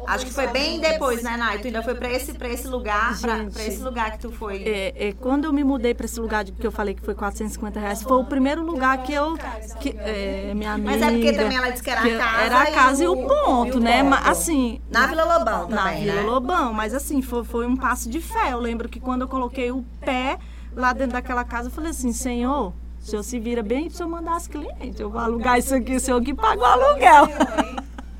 [0.06, 1.60] Acho que foi bem depois, né, Nai?
[1.60, 4.64] Tu ainda foi para esse, pra esse lugar, para esse lugar que tu foi.
[4.64, 7.16] É, é, quando eu me mudei para esse lugar de, que eu falei que foi
[7.16, 9.38] 450 reais, foi o primeiro lugar que eu.
[9.80, 12.44] Que, é, minha amiga, Mas é porque também ela disse que era a casa.
[12.44, 14.04] Era a casa e o, e o ponto, e o né?
[14.04, 14.30] Ponto.
[14.30, 14.82] Assim.
[14.90, 15.76] Na Vila Lobão também.
[15.76, 16.22] Na Vila né?
[16.22, 18.54] Lobão, mas assim, foi, foi um passo de fé.
[18.54, 20.38] Eu lembro que quando eu coloquei o pé
[20.76, 22.74] lá dentro daquela casa, eu falei assim, Senhor.
[23.00, 25.00] O senhor se vira bem se eu mandar as clientes.
[25.00, 27.28] Eu vou alugar isso aqui, o senhor que paga o aluguel.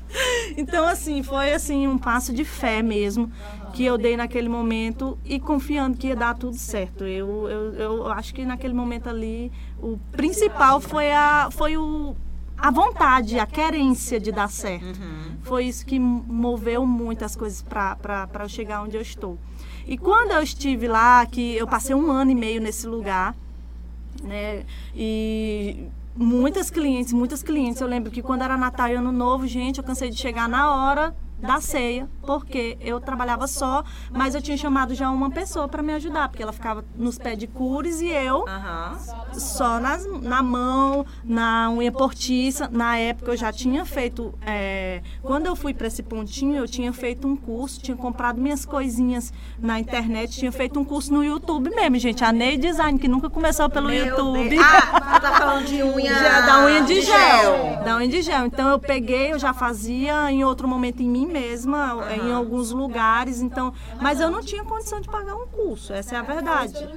[0.56, 3.30] Então, assim, foi assim um passo de fé mesmo
[3.72, 7.04] que eu dei naquele momento e confiando que ia dar tudo certo.
[7.04, 12.16] Eu, eu, eu acho que naquele momento ali o principal foi a, foi o,
[12.56, 14.84] a vontade, a querência de dar certo.
[14.84, 15.36] Uhum.
[15.42, 19.38] Foi isso que moveu muito as coisas para eu chegar onde eu estou.
[19.86, 23.34] E quando eu estive lá, que eu passei um ano e meio nesse lugar,
[24.22, 24.64] né?
[24.94, 25.86] E
[26.18, 27.80] muitas clientes, muitas clientes.
[27.80, 30.74] Eu lembro que quando era Natal e Ano Novo, gente, eu cansei de chegar na
[30.74, 35.82] hora da ceia, porque eu trabalhava só, mas eu tinha chamado já uma pessoa para
[35.82, 39.32] me ajudar, porque ela ficava nos pedicures e eu uhum.
[39.34, 42.68] só nas, na mão, na unha portiça.
[42.70, 46.92] Na época eu já tinha feito, é, quando eu fui para esse pontinho, eu tinha
[46.92, 51.70] feito um curso, tinha comprado minhas coisinhas na internet, tinha feito um curso no YouTube
[51.70, 52.24] mesmo, gente.
[52.24, 54.48] A Ney Design, que nunca começou pelo Meu YouTube.
[54.48, 54.62] Deus.
[54.64, 56.14] Ah, tá falando de unha.
[56.14, 57.16] Já, da unha de, de gel.
[57.16, 57.84] gel.
[57.84, 58.46] Da unha de gel.
[58.46, 62.10] Então eu peguei, eu já fazia em outro momento em mim mesma, uhum.
[62.10, 66.18] em alguns lugares, então, mas eu não tinha condição de pagar um curso, essa é
[66.18, 66.88] a verdade.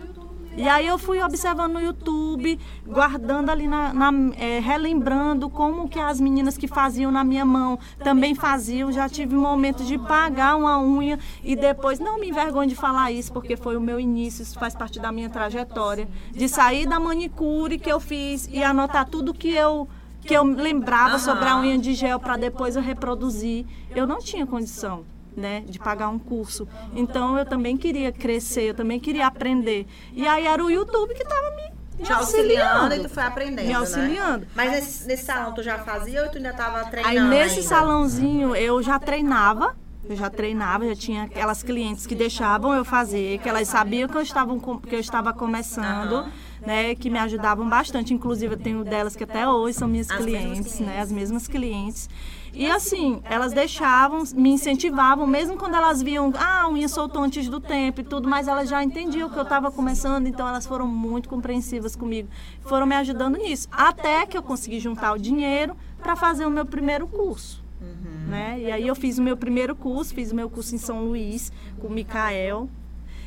[0.57, 5.97] E aí eu fui observando no YouTube, guardando ali na, na é, relembrando como que
[5.97, 8.91] as meninas que faziam na minha mão também faziam.
[8.91, 13.11] Já tive um momento de pagar uma unha e depois não me envergonho de falar
[13.13, 16.99] isso porque foi o meu início, isso faz parte da minha trajetória, de sair da
[16.99, 19.87] manicure que eu fiz e anotar tudo que eu
[20.21, 21.19] que eu lembrava uhum.
[21.19, 23.65] sobre a unha de gel para depois eu reproduzir.
[23.95, 25.05] Eu não tinha condição.
[25.33, 26.67] Né, de pagar um curso.
[26.93, 29.87] Então eu também queria crescer, eu também queria aprender.
[30.11, 31.71] E aí era o YouTube que estava me
[32.03, 33.65] te auxiliando e tu foi aprendendo.
[33.65, 34.39] Me auxiliando.
[34.41, 34.51] Né?
[34.53, 37.17] Mas nesse, nesse, salão tu já fazia ou tu ainda estava treinando?
[37.17, 37.69] Aí nesse ainda?
[37.69, 39.73] salãozinho eu já treinava.
[40.09, 44.17] Eu já treinava, já tinha aquelas clientes que deixavam eu fazer, que elas sabiam que
[44.17, 46.23] eu estava, que eu estava começando.
[46.23, 48.13] Uhum né, que me ajudavam bastante.
[48.13, 52.09] Inclusive, eu tenho delas que até hoje são minhas clientes, né, as mesmas clientes.
[52.53, 57.47] E assim, elas deixavam, me incentivavam, mesmo quando elas viam, ah, a unha soltou antes
[57.47, 60.85] do tempo e tudo, mas elas já entendiam que eu estava começando, então elas foram
[60.85, 62.27] muito compreensivas comigo,
[62.61, 63.69] foram me ajudando nisso.
[63.71, 67.63] Até que eu consegui juntar o dinheiro para fazer o meu primeiro curso.
[67.79, 68.27] Uhum.
[68.27, 68.59] Né?
[68.59, 71.51] E aí eu fiz o meu primeiro curso, fiz o meu curso em São Luís
[71.79, 72.69] com o Mikael,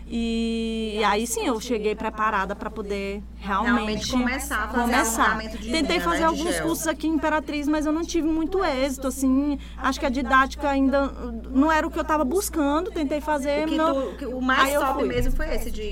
[0.07, 5.39] e, e aí sim eu cheguei preparada para poder realmente, realmente, começar a fazer começar.
[5.39, 9.07] De Tentei fazer né, alguns cursos aqui em Imperatriz, mas eu não tive muito êxito,
[9.07, 9.59] assim.
[9.77, 11.07] Acho que a didática ainda
[11.51, 12.91] não era o que eu estava buscando.
[12.91, 13.67] Tentei fazer.
[13.67, 14.15] O, meu...
[14.17, 15.83] tu, o mais top mesmo foi esse de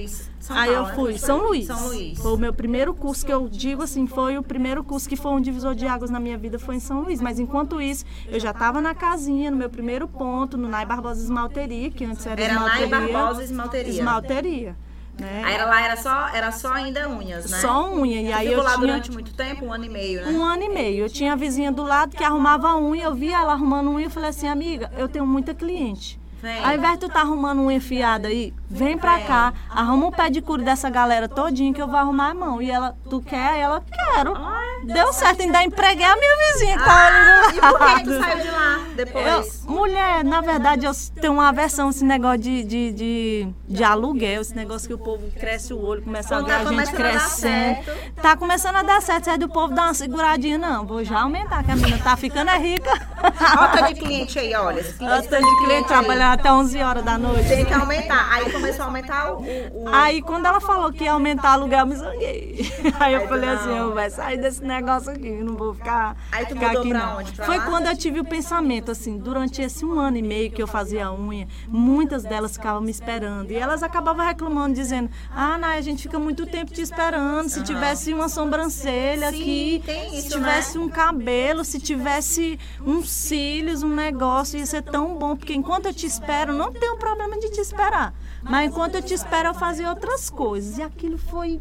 [0.42, 1.18] São Aí Paulo, eu fui, né?
[1.18, 1.66] São Luís.
[1.68, 2.18] São Luís.
[2.18, 5.30] Foi o meu primeiro curso que eu digo assim, foi o primeiro curso que foi
[5.30, 7.20] um divisor de águas na minha vida, foi em São Luís.
[7.20, 11.22] Mas enquanto isso, eu já estava na casinha, no meu primeiro ponto, no Nai Barbosa
[11.22, 12.86] Esmalteria, que antes era, era esmalteria.
[12.86, 13.92] Era Nai Barbosa Esmalteria.
[13.92, 14.76] Esmalteria.
[15.16, 15.42] Né?
[15.44, 17.58] Aí era lá era só, era só ainda unhas, né?
[17.58, 18.20] Só unha.
[18.20, 18.80] E aí eu lá tinha...
[18.80, 20.32] durante muito tempo, um ano e meio, né?
[20.32, 21.04] Um ano e meio.
[21.04, 24.10] Eu tinha a vizinha do lado que arrumava unha, eu via ela arrumando unha, eu
[24.10, 26.20] falei assim, amiga, eu tenho muita cliente.
[26.42, 26.64] Vem.
[26.64, 29.26] Ao invés de tu tá arrumando unha enfiada aí, vem pra vem.
[29.26, 32.60] cá, arruma de cura dessa galera todinha que eu vou arrumar a mão.
[32.60, 33.60] E ela, tu quer?
[33.60, 34.34] Ela, quero.
[34.36, 34.72] Ai.
[34.84, 37.70] Deu certo, ainda empreguei a minha vizinha que tá ali do lado.
[37.70, 39.64] E por que tu saiu de lá depois?
[39.64, 44.42] Eu, mulher, na verdade, eu tenho uma aversão esse negócio de, de, de, de aluguel,
[44.42, 47.78] esse negócio que o povo cresce o olho, começa a ver tá a gente crescendo.
[48.20, 50.84] Tá começando a dar certo, sai do povo dar uma seguradinha, não.
[50.84, 52.90] Vou já aumentar, que a menina tá ficando é rica.
[53.22, 54.84] Olha o de cliente aí, olha.
[55.00, 57.48] Olha o de cliente trabalhando até 11 horas da noite.
[57.48, 58.32] Tem que aumentar.
[58.32, 59.42] Aí começou a aumentar o.
[59.42, 59.88] o...
[59.88, 62.72] Aí quando ela falou que ia aumentar o aluguel, eu me zanguei.
[62.98, 66.54] Aí eu falei assim, eu vai sair desse negócio aqui, não vou ficar, Aí tu
[66.54, 67.32] ficar mudou aqui pra onde?
[67.32, 67.64] Pra Foi lá?
[67.64, 71.06] quando eu tive o pensamento, assim, durante esse um ano e meio que eu fazia
[71.06, 73.50] a unha, muitas delas ficavam me esperando.
[73.50, 77.48] E elas acabavam reclamando, dizendo, ah, Nay, a gente fica muito tempo te esperando.
[77.48, 80.84] Se tivesse uma sobrancelha Sim, aqui, tem se isso, tivesse né?
[80.84, 85.36] um cabelo, se tivesse uns cílios, um negócio, ia ser tão bom.
[85.36, 86.21] Porque enquanto eu te espero,
[86.52, 88.14] não tenho problema de te esperar.
[88.42, 90.78] Mas enquanto eu te espero, eu fazia outras coisas.
[90.78, 91.60] E aquilo foi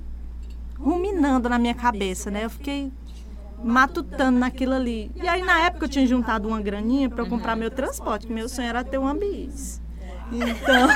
[0.78, 2.45] ruminando na minha cabeça, né?
[2.45, 2.91] Eu fiquei
[3.63, 5.12] matutando naquilo ali.
[5.15, 8.67] E aí, na época, eu tinha juntado uma graninha para comprar meu transporte, meu sonho
[8.67, 9.80] era ter uma bis.
[10.31, 10.87] Então,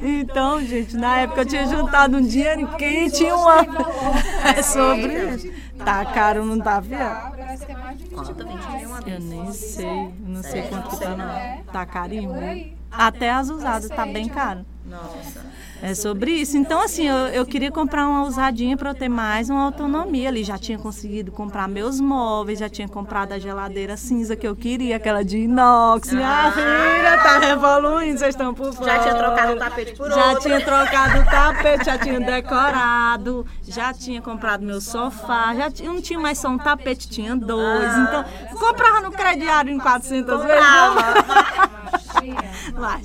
[0.02, 3.60] então, gente, na época eu tinha juntado um dinheiro quente e uma.
[4.56, 5.52] É sobre isso.
[5.84, 6.98] Tá caro, não tá, fiel?
[7.36, 8.34] Parece que mais de 20 Quanto?
[8.34, 8.80] mil 20 reais.
[8.80, 11.64] mil uma Eu nem sei, não sei quanto que tá, não.
[11.72, 12.32] Tá carinho.
[12.32, 12.68] Né?
[12.90, 14.64] Até as usadas tá bem caro.
[14.84, 15.44] Nossa.
[15.82, 16.58] É sobre isso.
[16.58, 20.44] Então, assim, eu, eu queria comprar uma usadinha para eu ter mais uma autonomia ali.
[20.44, 24.96] Já tinha conseguido comprar meus móveis, já tinha comprado a geladeira cinza que eu queria,
[24.96, 26.12] aquela de inox.
[26.12, 26.52] Minha Ah.
[26.52, 28.92] filha tá revoluindo, vocês estão por fora.
[28.94, 30.40] Já tinha trocado o tapete por Já outro.
[30.42, 36.02] tinha trocado o tapete, já tinha decorado, já tinha comprado meu sofá, já tinha, não
[36.02, 37.96] tinha mais só um tapete, tinha dois.
[37.96, 38.24] Então,
[38.58, 40.60] comprava no crediário em 400 vezes.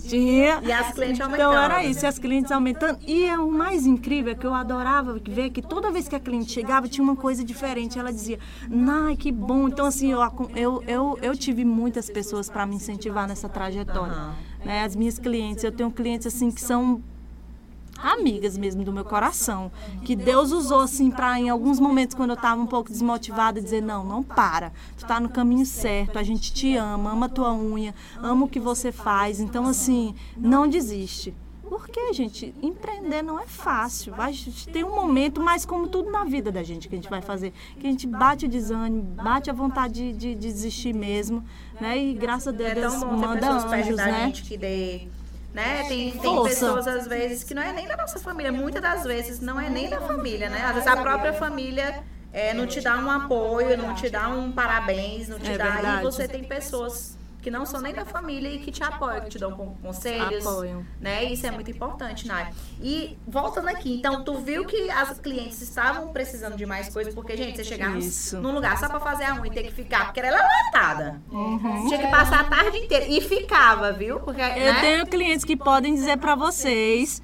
[0.08, 0.62] Tinha.
[0.63, 1.51] E as clientes aumentando.
[1.51, 2.99] Então era isso, e as clientes aumentando.
[3.06, 6.19] E é o mais incrível é que eu adorava ver que toda vez que a
[6.19, 7.97] cliente chegava tinha uma coisa diferente.
[7.99, 8.39] Ela dizia,
[9.06, 9.67] ai, que bom.
[9.67, 10.19] Então, assim, eu,
[10.56, 14.13] eu, eu, eu tive muitas pessoas para me incentivar nessa trajetória.
[14.13, 14.36] Aham.
[14.63, 14.84] Né?
[14.84, 17.01] As minhas clientes, eu tenho clientes assim que são
[17.97, 19.71] amigas mesmo do meu coração,
[20.03, 23.81] que Deus usou assim para em alguns momentos quando eu estava um pouco desmotivada dizer
[23.81, 24.71] não, não para.
[24.97, 28.60] Tu tá no caminho certo, a gente te ama, ama tua unha, ama o que
[28.60, 29.39] você faz.
[29.39, 31.34] Então assim, não desiste.
[31.67, 34.13] Porque, gente, empreender não é fácil.
[34.13, 34.34] Vai
[34.71, 37.53] ter um momento, mas como tudo na vida da gente que a gente vai fazer,
[37.79, 41.43] que a gente bate o desânimo, bate a vontade de, de desistir mesmo,
[41.81, 41.97] né?
[41.97, 44.25] E graças a Deus, É Deus manda anjos, né?
[44.27, 45.08] gente que dê.
[45.55, 45.85] Né?
[45.87, 46.49] Tem, tem Força.
[46.49, 48.51] pessoas, às vezes, que não é nem da nossa família.
[48.51, 50.61] Muitas das vezes não é nem da família, né?
[50.65, 54.51] Às vezes a própria família é, não te dá um apoio, não te dá um
[54.51, 55.69] parabéns, não te É dá.
[55.69, 55.99] verdade.
[56.01, 59.29] E você tem pessoas que não são nem da família e que te apoiam, que
[59.29, 60.43] te dão con- conselhos.
[60.43, 60.84] Apoiam.
[60.99, 61.25] Né?
[61.25, 62.51] Isso é muito importante, Nai.
[62.81, 67.38] E voltando aqui, então tu viu que as clientes estavam precisando de mais coisas, porque,
[67.38, 68.41] gente, você chegava Isso.
[68.41, 71.21] num lugar só pra fazer a unha e ter que ficar, porque ela é lotada.
[71.88, 73.05] Tinha que passar a tarde inteira.
[73.05, 74.19] E ficava, viu?
[74.21, 74.81] Porque, Eu né?
[74.81, 77.21] tenho clientes que podem dizer pra vocês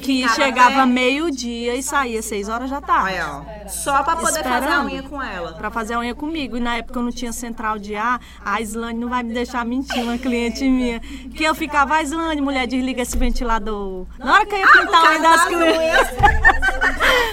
[0.00, 3.18] Que que, chegava até- meio-dia e saía seis horas da tarde.
[3.20, 3.68] Ó.
[3.68, 4.86] Só pra poder fazer a Esperando.
[4.86, 5.52] unha com ela.
[5.52, 6.56] Pra fazer a unha comigo.
[6.56, 9.64] E na época eu não tinha central de ar, a Islane não vai me deixar
[9.66, 10.98] mentir, uma cliente minha.
[11.34, 14.06] Que eu ficava, "Ah, Islane, mulher, desliga esse ventilador.
[14.18, 16.08] Na hora que eu ia pintar a unha das clientes.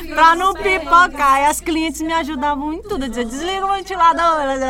[0.13, 1.41] pra não pipocar.
[1.41, 3.07] E as clientes me ajudavam em tudo.
[3.07, 4.19] Dizia, desliga o ventilador.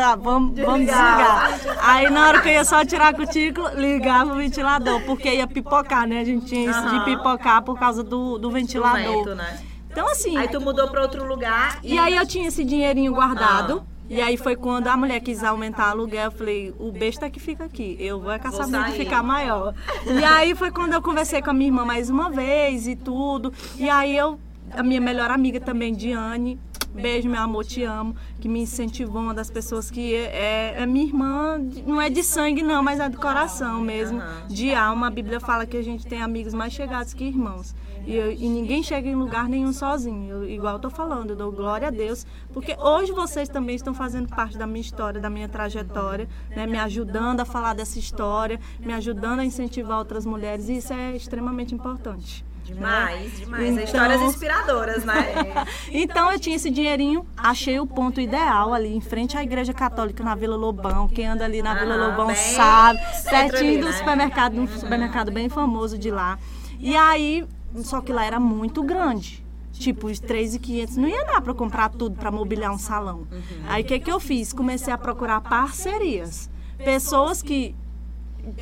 [0.06, 1.60] "Ah, vamos, vamos desligar.
[1.82, 5.48] Aí na hora que eu ia só tirar a cutícula, ligava o ventilador, porque ia
[5.48, 6.20] pipocar, né?
[6.22, 9.00] A gente tinha isso de pipocar por causa do, do Do ventilador.
[9.02, 9.60] vento, né?
[9.92, 10.38] Então assim.
[10.38, 13.84] Aí tu mudou pra outro lugar E aí eu tinha esse dinheirinho guardado.
[13.86, 14.00] Ah.
[14.10, 17.40] E aí foi quando a mulher quis aumentar o aluguel, eu falei, o besta que
[17.40, 19.76] fica aqui, eu vou é caçar Vou muito ficar maior.
[20.08, 23.54] E aí foi quando eu conversei com a minha irmã mais uma vez e tudo.
[23.78, 24.40] E aí eu,
[24.72, 26.60] a minha melhor amiga também, Diane,
[26.94, 31.06] beijo, meu amor, te amo, que me incentivou, uma das pessoas que é, é minha
[31.06, 35.08] irmã, não é de sangue não, mas é do coração mesmo, de alma.
[35.08, 37.76] A Bíblia fala que a gente tem amigos mais chegados que irmãos.
[38.08, 40.30] E, eu- e ninguém chega em lugar nenhum sozinho.
[40.32, 43.94] Eu- igual eu tô falando, eu dou glória a Deus, porque hoje vocês também estão
[43.94, 46.66] fazendo parte da minha história, da minha trajetória, né?
[46.66, 51.16] me ajudando a falar dessa história, me ajudando a incentivar outras mulheres, e isso é
[51.16, 52.44] extremamente importante.
[52.74, 53.70] Demais, demais.
[53.72, 55.14] Então- Histórias inspiradoras, né?
[55.92, 60.24] Então eu tinha esse dinheirinho, achei o ponto ideal ali em frente à Igreja Católica
[60.24, 61.08] na Vila Lobão.
[61.08, 63.00] Quem anda ali na Vila Aham, Lobão sabe,
[63.30, 63.92] pertinho ali, do né?
[63.94, 66.38] supermercado, um supermercado bem famoso de lá.
[66.80, 67.46] E aí,
[67.78, 69.44] só que lá era muito grande.
[69.74, 73.20] Tipo, os 3,500 não ia dar para comprar tudo para mobiliar um salão.
[73.32, 73.64] Uhum.
[73.68, 74.52] Aí o que, que eu fiz?
[74.52, 76.50] Comecei a procurar parcerias.
[76.84, 77.74] Pessoas que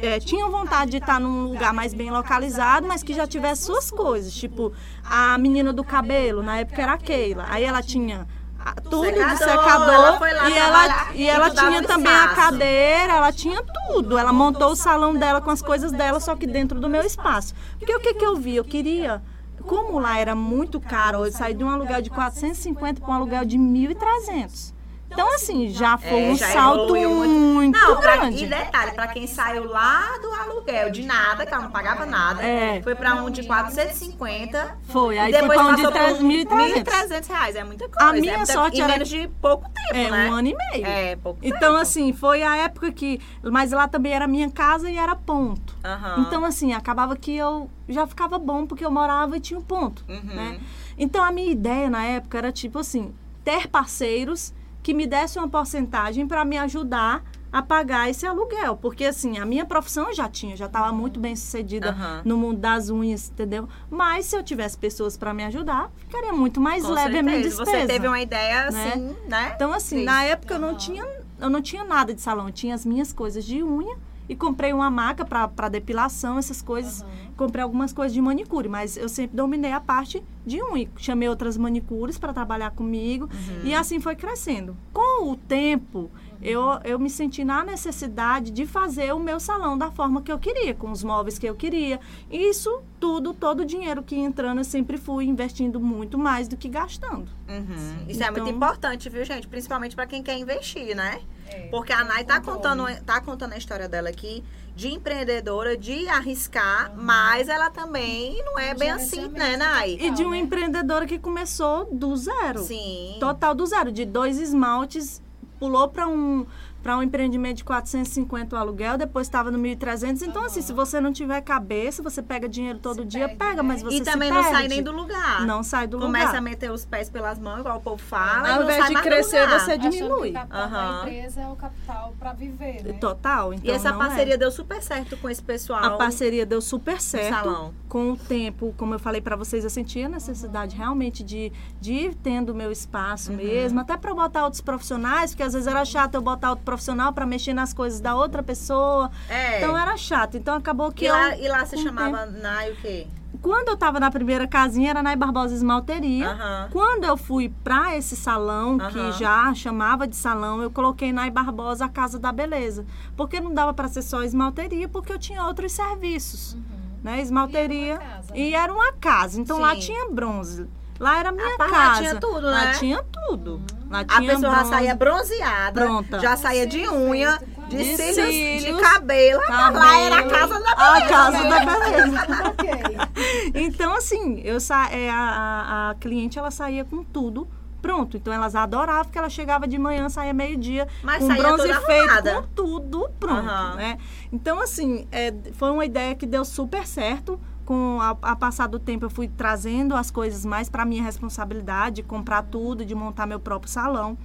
[0.02, 3.90] é, tinham vontade de estar num lugar mais bem localizado, mas que já tivesse suas
[3.92, 4.34] coisas.
[4.34, 4.72] Tipo,
[5.04, 7.46] a menina do cabelo, na época era a Keila.
[7.50, 8.28] Aí ela tinha
[8.60, 12.36] a- tudo Secador, de secador ela e ela, e ela tinha também a espaço.
[12.36, 14.18] cadeira, ela tinha tudo.
[14.18, 17.54] Ela montou o salão dela com as coisas dela, só que dentro do meu espaço.
[17.80, 18.56] Porque o que, que eu vi?
[18.56, 19.22] Eu queria.
[19.66, 23.44] Como lá era muito caro, eu saí de um aluguel de 450 para um aluguel
[23.44, 24.74] de 1.300.
[25.10, 27.78] Então, assim, já foi É, um já salto muito.
[27.80, 28.44] Não, pra, grande.
[28.44, 32.44] e detalhe, pra quem saiu lá do aluguel de nada, que ela não pagava nada,
[32.44, 32.82] É.
[32.82, 34.78] foi pra um de 450.
[34.84, 36.84] Foi, aí e foi depois pra um de passou por 3.300.
[36.84, 37.56] 1.300 reais.
[37.56, 38.10] É muita coisa.
[38.10, 40.30] A minha é muita, sorte era- menos de pouco tempo, É, né?
[40.30, 40.86] um ano e meio.
[40.86, 41.76] É, pouco Então, tempo.
[41.82, 43.20] assim, foi a época que.
[43.44, 45.76] Mas lá também era minha casa e era ponto.
[45.84, 46.26] Aham.
[46.28, 50.04] Então, assim, acabava que eu já ficava bom porque eu morava e tinha um ponto.
[50.08, 50.22] Uhum.
[50.36, 50.60] né?
[50.98, 54.54] Então, a minha ideia na época era tipo assim: ter parceiros
[54.88, 57.22] que me dessem uma porcentagem para me ajudar
[57.52, 58.78] a pagar esse aluguel.
[58.78, 62.22] Porque, assim, a minha profissão eu já tinha, já estava muito bem sucedida Aham.
[62.24, 63.68] no mundo das unhas, entendeu?
[63.92, 67.36] Mas se eu tivesse pessoas para me ajudar, ficaria muito mais Com leve a minha
[67.36, 67.66] certeza.
[67.66, 67.82] despesa.
[67.82, 68.94] Você teve uma ideia né?
[68.94, 69.52] assim, né?
[69.58, 70.06] Então, assim, Sim.
[70.06, 71.06] na época eu não tinha,
[71.38, 72.48] eu não tinha nada de salão.
[72.48, 73.98] Eu tinha as minhas coisas de unha
[74.30, 77.02] e comprei uma maca para depilação, essas coisas.
[77.02, 77.27] Aham.
[77.38, 80.90] Comprei algumas coisas de manicure, mas eu sempre dominei a parte de unha.
[80.98, 83.62] Chamei outras manicures para trabalhar comigo Uhum.
[83.66, 84.76] e assim foi crescendo.
[84.92, 86.10] Com o tempo,
[86.42, 90.40] eu, eu me senti na necessidade de fazer o meu salão da forma que eu
[90.40, 92.00] queria, com os móveis que eu queria.
[92.32, 96.58] Isso tudo, todo o dinheiro que ia entrando, eu sempre fui investindo muito mais do
[96.58, 97.30] que gastando.
[97.48, 98.06] Uhum.
[98.08, 99.48] Isso é muito Então- importante, viu, gente?
[99.48, 101.20] Principalmente pra quem quer investir, né?
[101.50, 101.68] É.
[101.70, 102.58] Porque a Nai tá Controle.
[102.58, 104.44] contando, tá contando a história dela aqui
[104.76, 109.98] de empreendedora, de arriscar, mas ela também não é bem assim, né, Nai?
[110.00, 110.38] E de uma né?
[110.38, 112.60] empreendedora que começou do zero.
[112.60, 113.18] Sim.
[113.20, 113.92] Total do zero.
[113.92, 115.20] De dois esmaltes,
[115.60, 116.46] pulou para um,
[116.88, 120.22] para um empreendimento de 450 o aluguel, depois estava no 1.300.
[120.26, 123.56] Então, assim, se você não tiver cabeça, você pega dinheiro todo Se dia, perde, pega,
[123.62, 123.68] né?
[123.68, 125.46] mas você E se também não sai nem do lugar.
[125.46, 126.42] Não sai do Começa a lugar.
[126.44, 128.56] meter os pés pelas mãos, igual o povo fala.
[128.56, 130.32] Ao invés de crescer, você Achando diminui.
[130.32, 130.72] que o capital Aham.
[130.72, 132.94] da empresa é o capital para viver, né?
[132.94, 133.54] Total.
[133.54, 134.08] Então E essa não é.
[134.08, 135.84] parceria deu super certo com esse pessoal.
[135.84, 137.34] A parceria deu super certo.
[137.34, 137.74] salão.
[137.90, 141.92] Com o tempo, como eu falei para vocês, eu sentia a necessidade realmente de, de
[141.92, 143.36] ir tendo o meu espaço Uhum.
[143.38, 146.77] mesmo, até para botar outros profissionais, porque às vezes era chato eu botar outro profissional
[147.14, 149.12] para mexer nas coisas da outra pessoa.
[149.30, 149.58] É.
[149.58, 150.38] Então era chato.
[150.38, 153.08] Então acabou que e, eu, lá, e lá o chamava Nai o quê?
[153.42, 156.68] quando eu tava na primeira casinha era na Barbosa Esmalteria.
[156.72, 161.86] Quando eu fui para esse salão, que já chamava de salão, eu coloquei Nai Barbosa
[161.86, 162.86] a Casa da Beleza.
[163.16, 166.54] Porque não dava para ser só esmalteria, porque eu tinha outros serviços.
[166.54, 166.62] Uhum.
[167.04, 167.22] Né?
[167.22, 168.00] Esmalteria.
[168.00, 168.58] E era uma casa, E né?
[168.58, 169.42] era uma casa.
[169.42, 169.82] Então lá Sim.
[169.82, 170.68] tinha bronze.
[171.00, 171.72] Lá era a minha casa.
[171.72, 172.72] lá tinha tudo, Lá né?
[172.80, 173.62] tinha tudo.
[173.90, 176.20] Lá A tinha pessoa já bronze, saía bronzeada, Pronta.
[176.20, 177.40] já saía de unha,
[177.70, 179.42] de, De cílios, de cílios, cabelo.
[179.48, 181.10] Lá era a casa da A beleza.
[181.10, 183.10] casa da beleza.
[183.56, 187.48] Então, assim, eu sa é, a, a, a cliente ela saía com tudo
[187.82, 188.18] pronto.
[188.18, 191.80] Então elas adoravam porque ela chegava de manhã, saía meio-dia, Mas com saía bronze toda
[191.82, 192.34] feito, arrumada.
[192.36, 193.76] com tudo pronto, Aham.
[193.76, 193.98] né?
[194.34, 197.40] Então, assim, é, foi uma ideia que deu super certo.
[197.68, 201.98] Com a, a passar do tempo, eu fui trazendo as coisas mais para minha responsabilidade,
[201.98, 204.18] de comprar tudo, de montar meu próprio salão.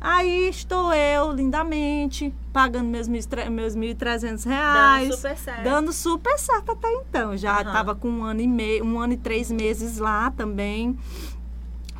[0.00, 5.08] Aí estou eu, lindamente, pagando meus 1.300 meus 1.300 reais.
[5.08, 5.64] Dando super certo.
[5.64, 7.36] Dando super certo até então.
[7.36, 10.96] Já estava com um ano e meio, um ano e três meses lá também.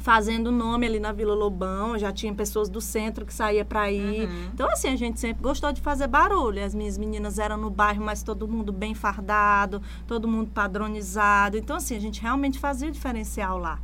[0.05, 4.29] Fazendo nome ali na Vila Lobão, já tinha pessoas do centro que saía para ir.
[4.29, 4.51] Uhum.
[4.53, 6.63] Então, assim, a gente sempre gostou de fazer barulho.
[6.63, 11.57] As minhas meninas eram no bairro, mas todo mundo bem fardado, todo mundo padronizado.
[11.57, 13.81] Então, assim, a gente realmente fazia o diferencial lá.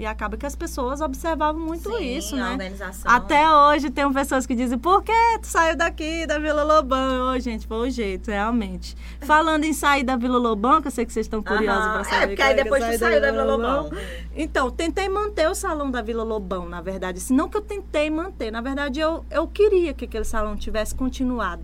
[0.00, 2.72] E acaba que as pessoas observavam muito Sim, isso, a né?
[3.04, 7.34] Até hoje tem pessoas que dizem, por que tu saiu daqui da Vila Lobão?
[7.34, 8.96] Ô, gente, foi o jeito, realmente.
[9.20, 12.22] Falando em sair da Vila Lobão, que eu sei que vocês estão curiosos para saber.
[12.22, 13.90] É, porque aí que eu depois tu saiu da Vila Lobão.
[14.34, 17.18] Então, tentei manter o salão da Vila Lobão, na verdade.
[17.18, 20.94] Assim, não que eu tentei manter, na verdade eu, eu queria que aquele salão tivesse
[20.94, 21.62] continuado.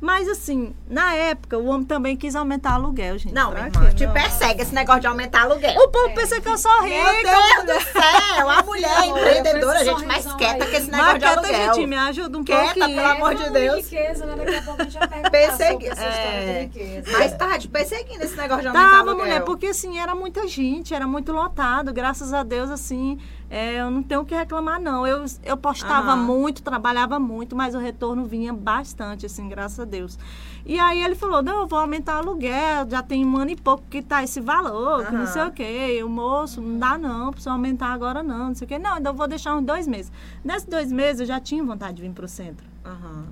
[0.00, 3.34] Mas, assim, na época, o homem também quis aumentar aluguel, gente.
[3.34, 4.12] Não, Pra irmã, te Não.
[4.12, 5.74] persegue esse negócio de aumentar aluguel.
[5.80, 6.96] O povo pensa que eu sou rica.
[7.12, 10.70] Meu Deus do céu, a mulher Não, empreendedora, esse gente, mais quieta aí.
[10.70, 11.74] que esse negócio de Marqueta, aluguel.
[11.74, 12.86] gente, me ajuda um Quieta, pouquinho.
[12.96, 13.76] pelo amor de Deus.
[13.90, 14.34] riqueza, né?
[14.36, 16.68] Daqui a pouco a gente já pega Persegui- é.
[16.70, 17.18] de riqueza.
[17.18, 19.26] Mas tá te perseguindo esse negócio de aumentar Tava, aluguel.
[19.26, 21.92] mulher, porque assim, era muita gente, era muito lotado.
[21.92, 23.18] Graças a Deus, assim,
[23.48, 25.06] é, eu não tenho o que reclamar, não.
[25.06, 26.22] Eu, eu postava Aham.
[26.22, 30.18] muito, trabalhava muito, mas o retorno vinha bastante, assim, graças a Deus.
[30.64, 33.56] E aí ele falou, não, eu vou aumentar o aluguel, já tem um ano e
[33.56, 36.02] pouco que tá esse valor, que não sei o quê.
[36.04, 38.78] O moço, não dá não, precisa aumentar agora não, não sei o quê.
[38.78, 40.10] Não, então eu vou deixar uns dois meses.
[40.44, 42.66] Nesses dois meses eu já tinha vontade de vir pro centro.
[42.84, 43.26] Aham.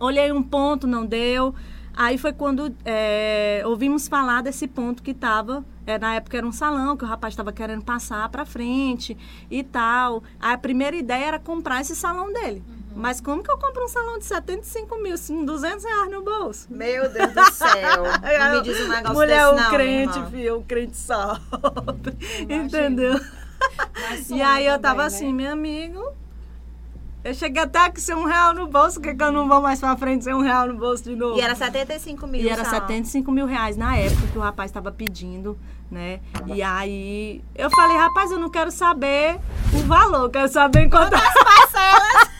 [0.00, 1.54] Olhei um ponto, não deu.
[1.94, 5.64] Aí foi quando é, ouvimos falar desse ponto que estava.
[6.00, 9.16] na época era um salão que o rapaz estava querendo passar para frente
[9.50, 10.22] e tal.
[10.40, 12.62] A primeira ideia era comprar esse salão dele.
[12.94, 16.66] Mas como que eu compro um salão de 75 mil, com 200 reais no bolso?
[16.70, 18.04] Meu Deus do céu.
[18.38, 20.30] Não me diz um negócio Mulher, desse o não, crente, minha irmã.
[20.30, 20.98] filho, o crente.
[22.38, 22.64] Imagina.
[22.66, 23.20] Entendeu?
[24.30, 25.06] E aí eu tava né?
[25.06, 26.02] assim, meu amigo,
[27.24, 29.78] Eu cheguei até aqui sem um real no bolso, porque que eu não vou mais
[29.78, 31.38] pra frente sem um real no bolso de novo?
[31.38, 32.40] E era 75 mil.
[32.40, 32.80] E era salão.
[32.80, 35.56] 75 mil reais na época que o rapaz estava pedindo,
[35.88, 36.18] né?
[36.46, 39.38] E aí eu falei, rapaz, eu não quero saber
[39.72, 41.14] o valor, quero saber enquanto.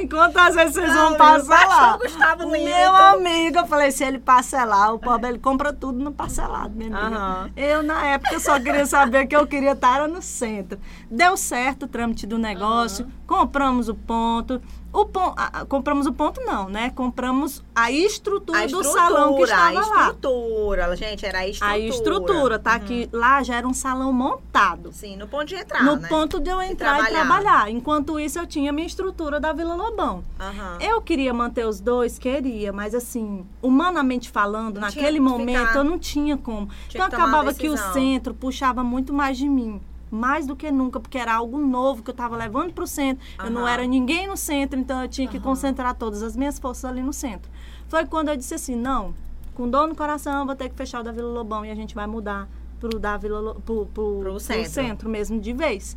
[0.00, 1.96] Enquanto às vezes vocês vão parcelar.
[1.96, 2.64] o Gustavo Lito.
[2.64, 6.96] Meu amigo, eu falei, se ele parcelar, o pobre ele compra tudo no parcelado, minha
[6.96, 7.16] amiga.
[7.16, 7.50] Aham.
[7.56, 10.78] Eu, na época, só queria saber que eu queria estar era no centro.
[11.10, 14.60] Deu certo o trâmite do negócio, compramos o ponto.
[14.98, 16.90] O pon ah, compramos o ponto, não, né?
[16.90, 20.00] Compramos a estrutura, A do estrutura, salão que estava a lá.
[20.06, 20.96] estrutura.
[20.96, 21.72] Gente, era a estrutura.
[21.72, 22.80] A estrutura, tá?
[22.80, 24.90] Que lá já era um salão montado.
[24.92, 26.08] Sim, no ponto de entrar, no né?
[26.08, 27.26] ponto de eu entrar e trabalhar.
[27.26, 27.70] trabalhar.
[27.70, 30.24] Enquanto isso, eu tinha minha estrutura da Vila Lobão.
[30.40, 30.78] Aham.
[30.80, 35.76] Eu queria manter os dois, queria, mas assim, humanamente falando, Não naquele que momento ficar.
[35.78, 36.66] eu não tinha como.
[36.88, 39.80] Tinha então que acabava que o centro puxava muito mais de mim.
[40.10, 43.24] Mais do que nunca, porque era algo novo que eu estava levando para o centro.
[43.38, 46.84] Eu não era ninguém no centro, então eu tinha que concentrar todas as minhas forças
[46.84, 47.50] ali no centro.
[47.88, 49.14] Foi quando eu disse assim: não,
[49.54, 51.94] com dor no coração, vou ter que fechar o da Vila Lobão e a gente
[51.94, 52.48] vai mudar
[52.80, 54.70] pro da Vila Lo- pro, pro, Pro pro centro.
[54.70, 55.96] centro mesmo de vez.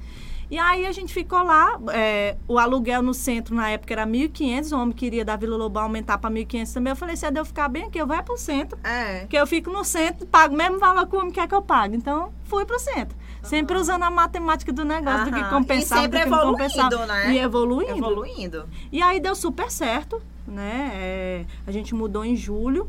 [0.49, 4.75] E aí a gente ficou lá, é, o aluguel no centro na época era 1.500,
[4.75, 6.91] o homem queria da Vila Lobão aumentar para 1.500 também.
[6.91, 8.77] Eu falei, se é de eu ficar bem aqui, eu vou pro centro.
[8.83, 9.21] É.
[9.21, 11.61] Porque eu fico no centro, pago o mesmo valor que o homem quer que eu
[11.61, 11.95] pague.
[11.95, 13.15] Então, fui pro centro.
[13.43, 15.49] Sempre usando a matemática do negócio, do que Aham.
[15.49, 17.05] compensava, E sempre do que evoluindo, compensava.
[17.07, 17.33] né?
[17.33, 17.97] E evoluindo.
[17.97, 18.69] Evoluindo.
[18.91, 20.91] E aí deu super certo, né?
[20.93, 22.87] É, a gente mudou em julho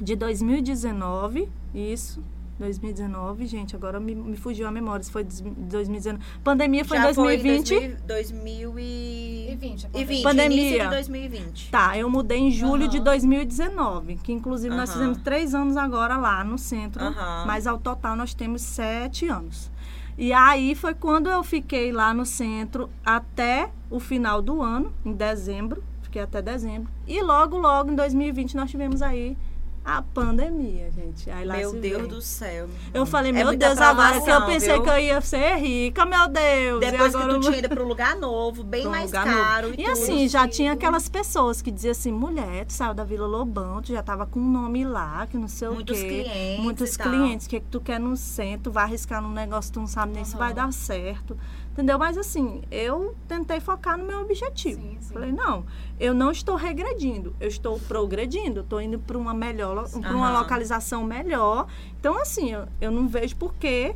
[0.00, 2.22] de 2019, isso.
[2.58, 6.24] 2019, gente, agora me, me fugiu a memória, se foi de 2019.
[6.42, 7.68] Pandemia foi em Já 2020.
[7.68, 9.56] Foi 2000, 2000 e...
[9.60, 10.60] 20, a 20, Pandemia.
[10.60, 11.70] início de 2020.
[11.70, 13.04] Tá, eu mudei em julho de Aham.
[13.04, 14.98] 2019, que inclusive nós Aham.
[14.98, 17.44] fizemos três anos agora lá no centro, Aham.
[17.46, 19.70] mas ao total nós temos sete anos.
[20.16, 25.12] E aí foi quando eu fiquei lá no centro até o final do ano, em
[25.12, 26.90] dezembro, fiquei até dezembro.
[27.06, 29.36] E logo, logo, em 2020, nós tivemos aí
[29.84, 31.30] a pandemia, gente.
[31.30, 32.08] Aí lá Meu Deus veio.
[32.08, 32.68] do céu.
[32.94, 34.82] Eu falei, É meu Deus, agora que eu pensei viu?
[34.82, 36.80] que eu ia ser rica, meu Deus.
[36.80, 39.80] Depois que agora tu eu- tinha ido pro lugar novo, bem um mais caro novo.
[39.80, 43.26] e, E assim, já tinha aquelas pessoas que diziam assim, mulher, tu saiu da Vila
[43.26, 46.08] Lobão, tu já tava com um nome lá, que não sei Muitos o quê.
[46.24, 47.06] clientes Muitos e tal.
[47.08, 49.86] clientes, o que, que tu quer no centro, vai arriscar num negócio que tu não
[49.86, 51.36] sabe nem se vai dar certo.
[51.74, 51.98] Entendeu?
[51.98, 54.80] Mas assim, eu tentei focar no meu objetivo.
[54.80, 55.12] Sim, sim.
[55.12, 55.66] Falei, não,
[55.98, 60.30] eu não estou regredindo, eu estou progredindo, eu estou indo para uma melhor, para uma
[60.38, 61.66] localização melhor.
[61.98, 63.92] Então, assim, eu, eu não vejo por que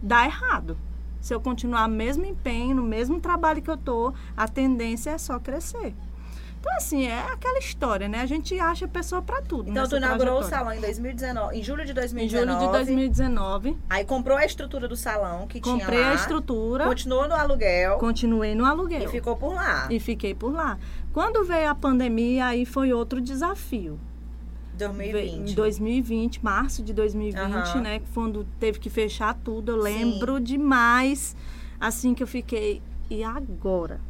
[0.00, 0.78] dar errado.
[1.20, 5.18] Se eu continuar no mesmo empenho, no mesmo trabalho que eu tô, a tendência é
[5.18, 5.96] só crescer.
[6.66, 8.20] Então, assim, é aquela história, né?
[8.20, 9.70] A gente acha pessoa para tudo.
[9.70, 12.28] Então, tu inaugurou o salão em 2019, em julho de Em 2019.
[12.52, 16.10] julho de 2019, Aí comprou a estrutura do salão que comprei tinha lá.
[16.10, 19.04] a estrutura, Continuou no aluguel continuei no aluguel.
[19.04, 19.86] e ficou por lá.
[19.90, 20.76] E fiquei por lá.
[21.12, 23.98] Quando veio a pandemia, aí foi outro desafio.
[24.74, 25.50] Veio 2020.
[25.52, 27.80] Em 2020, março de 2020, Aham.
[27.80, 28.02] né?
[28.12, 29.70] Quando teve que fechar tudo.
[29.72, 29.82] Eu Sim.
[29.84, 31.34] lembro demais,
[31.80, 32.82] assim, que eu fiquei.
[33.08, 34.00] E agora?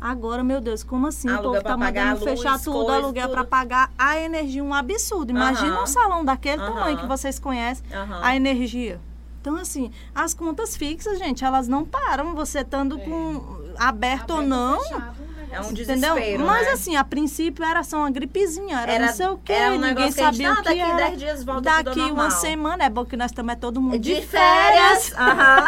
[0.00, 1.28] Agora, meu Deus, como assim?
[1.28, 4.72] o Aluguel povo tá mandando luz, fechar tudo, coisa, aluguel pra pagar a energia, um
[4.72, 5.30] absurdo.
[5.30, 7.84] Imagina um salão daquele tamanho que vocês conhecem,
[8.22, 8.98] a energia.
[9.40, 12.34] Então, assim, as contas fixas, gente, elas não param.
[12.34, 13.04] Você estando É.
[13.04, 16.14] com aberto ou Aberto, não, fechado, um É um negócio Entendeu?
[16.14, 16.72] desespero, Mas né?
[16.72, 19.80] assim, a princípio era só uma gripezinha, era, Era- não sei o quê, um ninguém
[19.80, 20.96] negócio que a gente, sabia "Ah, o que daqui era.
[20.96, 23.56] 10 dias volta tudo Daqui ao uma normal." semana, é bom que nós também é
[23.56, 25.12] todo mundo de, de férias.
[25.16, 25.64] Aham.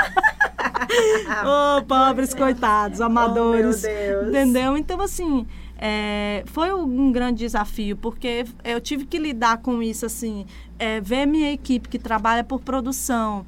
[1.78, 3.82] Ô, pobres coitados, amadores.
[3.84, 4.28] Oh, meu Deus.
[4.28, 4.76] Entendeu?
[4.76, 5.46] Então, assim,
[5.78, 10.46] é, foi um grande desafio, porque eu tive que lidar com isso, assim,
[10.78, 13.44] é, ver minha equipe que trabalha por produção.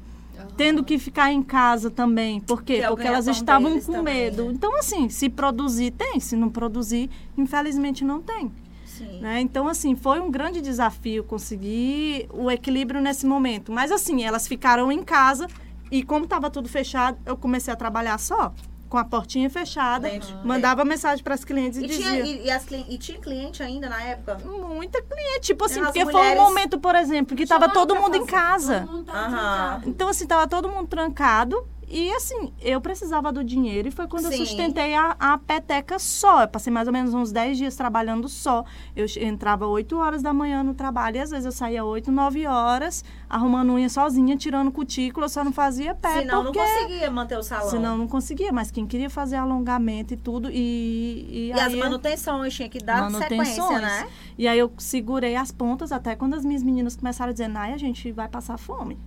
[0.57, 2.39] Tendo que ficar em casa também.
[2.39, 2.75] Por quê?
[2.77, 4.45] Que é Porque elas estavam com também, medo.
[4.45, 4.51] né?
[4.53, 6.19] Então, assim, se produzir, tem.
[6.19, 8.51] Se não produzir, infelizmente não tem.
[8.85, 9.19] Sim.
[9.19, 9.41] né?
[9.41, 13.71] Então, assim, foi um grande desafio conseguir o equilíbrio nesse momento.
[13.71, 15.47] Mas, assim, elas ficaram em casa
[15.91, 18.53] e, como estava tudo fechado, eu comecei a trabalhar só,
[18.89, 22.05] com a portinha fechada, Dentro- mandava mensagem para as clientes e, E dizia.
[22.05, 24.37] tinha, e, e as e tinha cliente ainda na época?
[24.45, 28.15] Muita cliente, tipo assim, As porque foi um momento, por exemplo, que estava todo mundo
[28.15, 28.81] em casa.
[28.81, 29.81] Todo mundo tá.
[29.85, 31.67] Então, assim, tava todo mundo trancado.
[31.87, 33.87] E, assim, eu precisava do dinheiro.
[33.87, 34.39] E foi quando Sim.
[34.39, 36.41] eu sustentei a, a peteca só.
[36.41, 38.65] Eu passei mais ou menos uns 10 dias trabalhando só.
[38.95, 41.17] Eu entrava 8 horas da manhã no trabalho.
[41.17, 45.29] E, às vezes, eu saía 8, 9 horas, arrumando unha sozinha, tirando cutícula.
[45.29, 46.21] Só não fazia pé.
[46.21, 46.59] Senão porque...
[46.59, 47.69] não conseguia manter o salão.
[47.69, 48.51] Senão não conseguia.
[48.51, 50.49] Mas quem queria fazer alongamento e tudo.
[50.51, 54.07] E, e, E aí as manutenções tinha que dar sequência, né?
[54.37, 57.73] E aí eu segurei as pontas até quando as minhas meninas começaram a dizer, Nai,
[57.73, 58.97] a gente vai passar fome.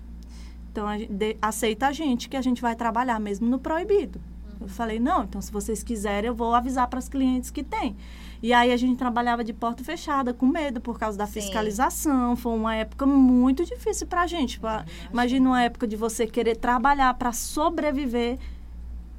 [0.70, 4.20] Então, a gente, de- aceita a gente que a gente vai trabalhar mesmo no proibido.
[4.60, 7.96] Eu falei, não, então se vocês quiserem, eu vou avisar para as clientes que tem.
[8.42, 11.34] E aí a gente trabalhava de porta fechada, com medo por causa da Sim.
[11.40, 12.34] fiscalização.
[12.34, 14.58] Foi uma época muito difícil para a gente.
[14.58, 18.38] Pra, imagina uma época de você querer trabalhar para sobreviver,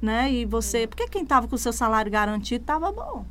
[0.00, 0.30] né?
[0.30, 0.86] E você.
[0.86, 3.24] Porque quem estava com o seu salário garantido estava bom.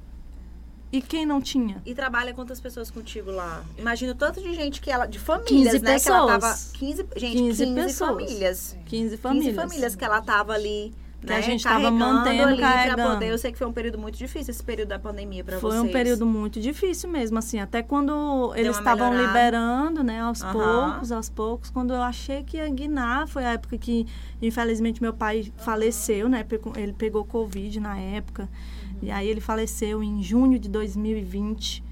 [0.92, 1.82] E quem não tinha?
[1.86, 3.64] E trabalha quantas pessoas contigo lá?
[3.78, 5.06] Imagina o tanto de gente que ela.
[5.06, 6.00] De famílias, 15 né?
[6.00, 6.48] Que ela tava.
[6.52, 6.72] pessoas.
[6.74, 8.10] 15, gente, 15 15, pessoas.
[8.10, 8.78] famílias.
[8.86, 9.46] 15 famílias.
[9.56, 10.92] 15 famílias que ela tava ali.
[11.22, 13.10] Que né, a gente tava carregando mantendo, ali carregando.
[13.14, 13.28] poder.
[13.32, 15.84] Eu sei que foi um período muito difícil esse período da pandemia para Foi vocês.
[15.84, 20.54] um período muito difícil mesmo, assim, até quando eles estavam liberando, né, aos Aham.
[20.54, 24.08] poucos, aos poucos, quando eu achei que ia guinar, foi a época que,
[24.42, 26.46] infelizmente, meu pai faleceu, né,
[26.78, 28.79] ele pegou Covid na época, Uhum.
[29.02, 31.84] E aí ele faleceu em junho de 2020,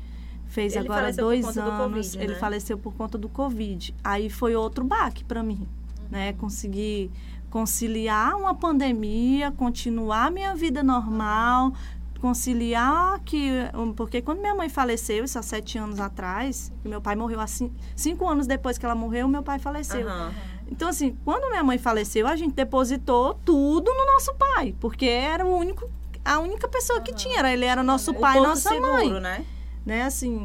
[0.47, 2.39] fez Ele agora dois conta do anos, Covid, ele né?
[2.39, 5.67] faleceu por conta do Covid, aí foi outro baque para mim,
[6.09, 7.11] né, conseguir
[7.49, 11.73] conciliar uma pandemia, continuar minha vida normal,
[12.19, 13.51] conciliar que
[13.95, 18.27] porque quando minha mãe faleceu isso há sete anos atrás meu pai morreu assim cinco
[18.27, 20.33] anos depois que ela morreu meu pai faleceu Aham.
[20.69, 25.45] então assim quando minha mãe faleceu a gente depositou tudo no nosso pai porque era
[25.45, 25.89] o único
[26.27, 29.21] a única pessoa que tinha era ele era nosso O pai e nossa seguro, mãe
[29.21, 29.45] né?
[29.85, 30.03] né?
[30.03, 30.43] Assim,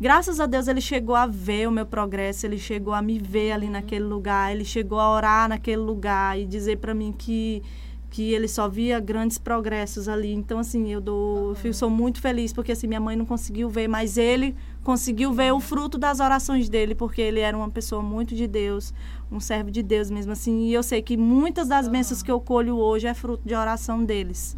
[0.00, 3.52] graças a Deus ele chegou a ver o meu progresso, ele chegou a me ver
[3.52, 7.62] ali naquele lugar, ele chegou a orar naquele lugar e dizer para mim que
[8.10, 10.32] que ele só via grandes progressos ali.
[10.32, 13.86] Então assim, eu dou, eu sou muito feliz porque assim minha mãe não conseguiu ver,
[13.86, 18.34] mas ele conseguiu ver o fruto das orações dele, porque ele era uma pessoa muito
[18.34, 18.94] de Deus,
[19.30, 20.68] um servo de Deus mesmo assim.
[20.68, 24.02] E eu sei que muitas das bênçãos que eu colho hoje é fruto de oração
[24.02, 24.56] deles,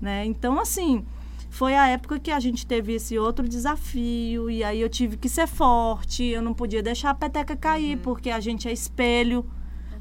[0.00, 0.24] né?
[0.24, 1.04] Então assim,
[1.50, 5.28] foi a época que a gente teve esse outro desafio e aí eu tive que
[5.28, 9.44] ser forte, eu não podia deixar a peteca cair, porque a gente é espelho.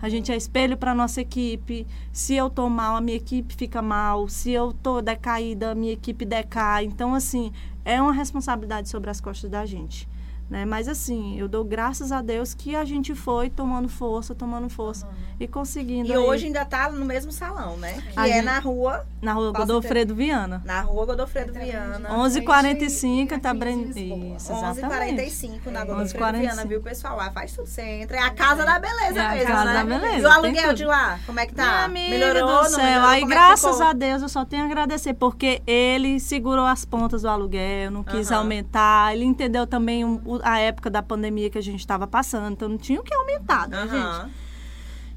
[0.02, 1.86] A gente é espelho para nossa equipe.
[2.14, 4.30] Se eu tô mal, a minha equipe fica mal.
[4.30, 6.86] Se eu tô decaída, a minha equipe decai.
[6.86, 7.52] Então, assim,
[7.84, 10.08] é uma responsabilidade sobre as costas da gente.
[10.50, 10.66] Né?
[10.66, 15.08] Mas, assim, eu dou graças a Deus que a gente foi tomando força, tomando força
[15.40, 16.10] e conseguindo.
[16.10, 17.94] E aí, hoje ainda tá no mesmo salão, né?
[18.12, 20.60] Que A é gente- na rua, na rua Godofredo Viana.
[20.66, 22.10] na rua Godofredo Viana.
[22.10, 23.54] 11h45 tá.
[23.54, 24.82] Isso, exatamente.
[24.82, 26.40] 11h45 na Godofredo 11h45.
[26.40, 27.18] Viana, viu, pessoal?
[27.18, 27.68] Lá faz tudo.
[27.68, 28.18] Você entra.
[28.18, 29.74] É a casa da beleza É a mesmo, casa né?
[29.74, 30.76] da beleza, E o aluguel tudo.
[30.78, 31.20] de lá?
[31.26, 31.64] Como é que tá?
[31.64, 32.48] Minha amiga Melhorou?
[32.48, 32.84] do não céu.
[32.84, 33.08] melhorou?
[33.10, 36.86] Aí, Como é graças a Deus, eu só tenho a agradecer, porque ele segurou as
[36.86, 38.40] pontas do aluguel, não quis Aham.
[38.42, 39.14] aumentar.
[39.14, 42.68] Ele entendeu também o- o- a época da pandemia que a gente estava passando, então
[42.70, 43.96] não tinha o que aumentar, né, gente?
[43.96, 44.30] Aham.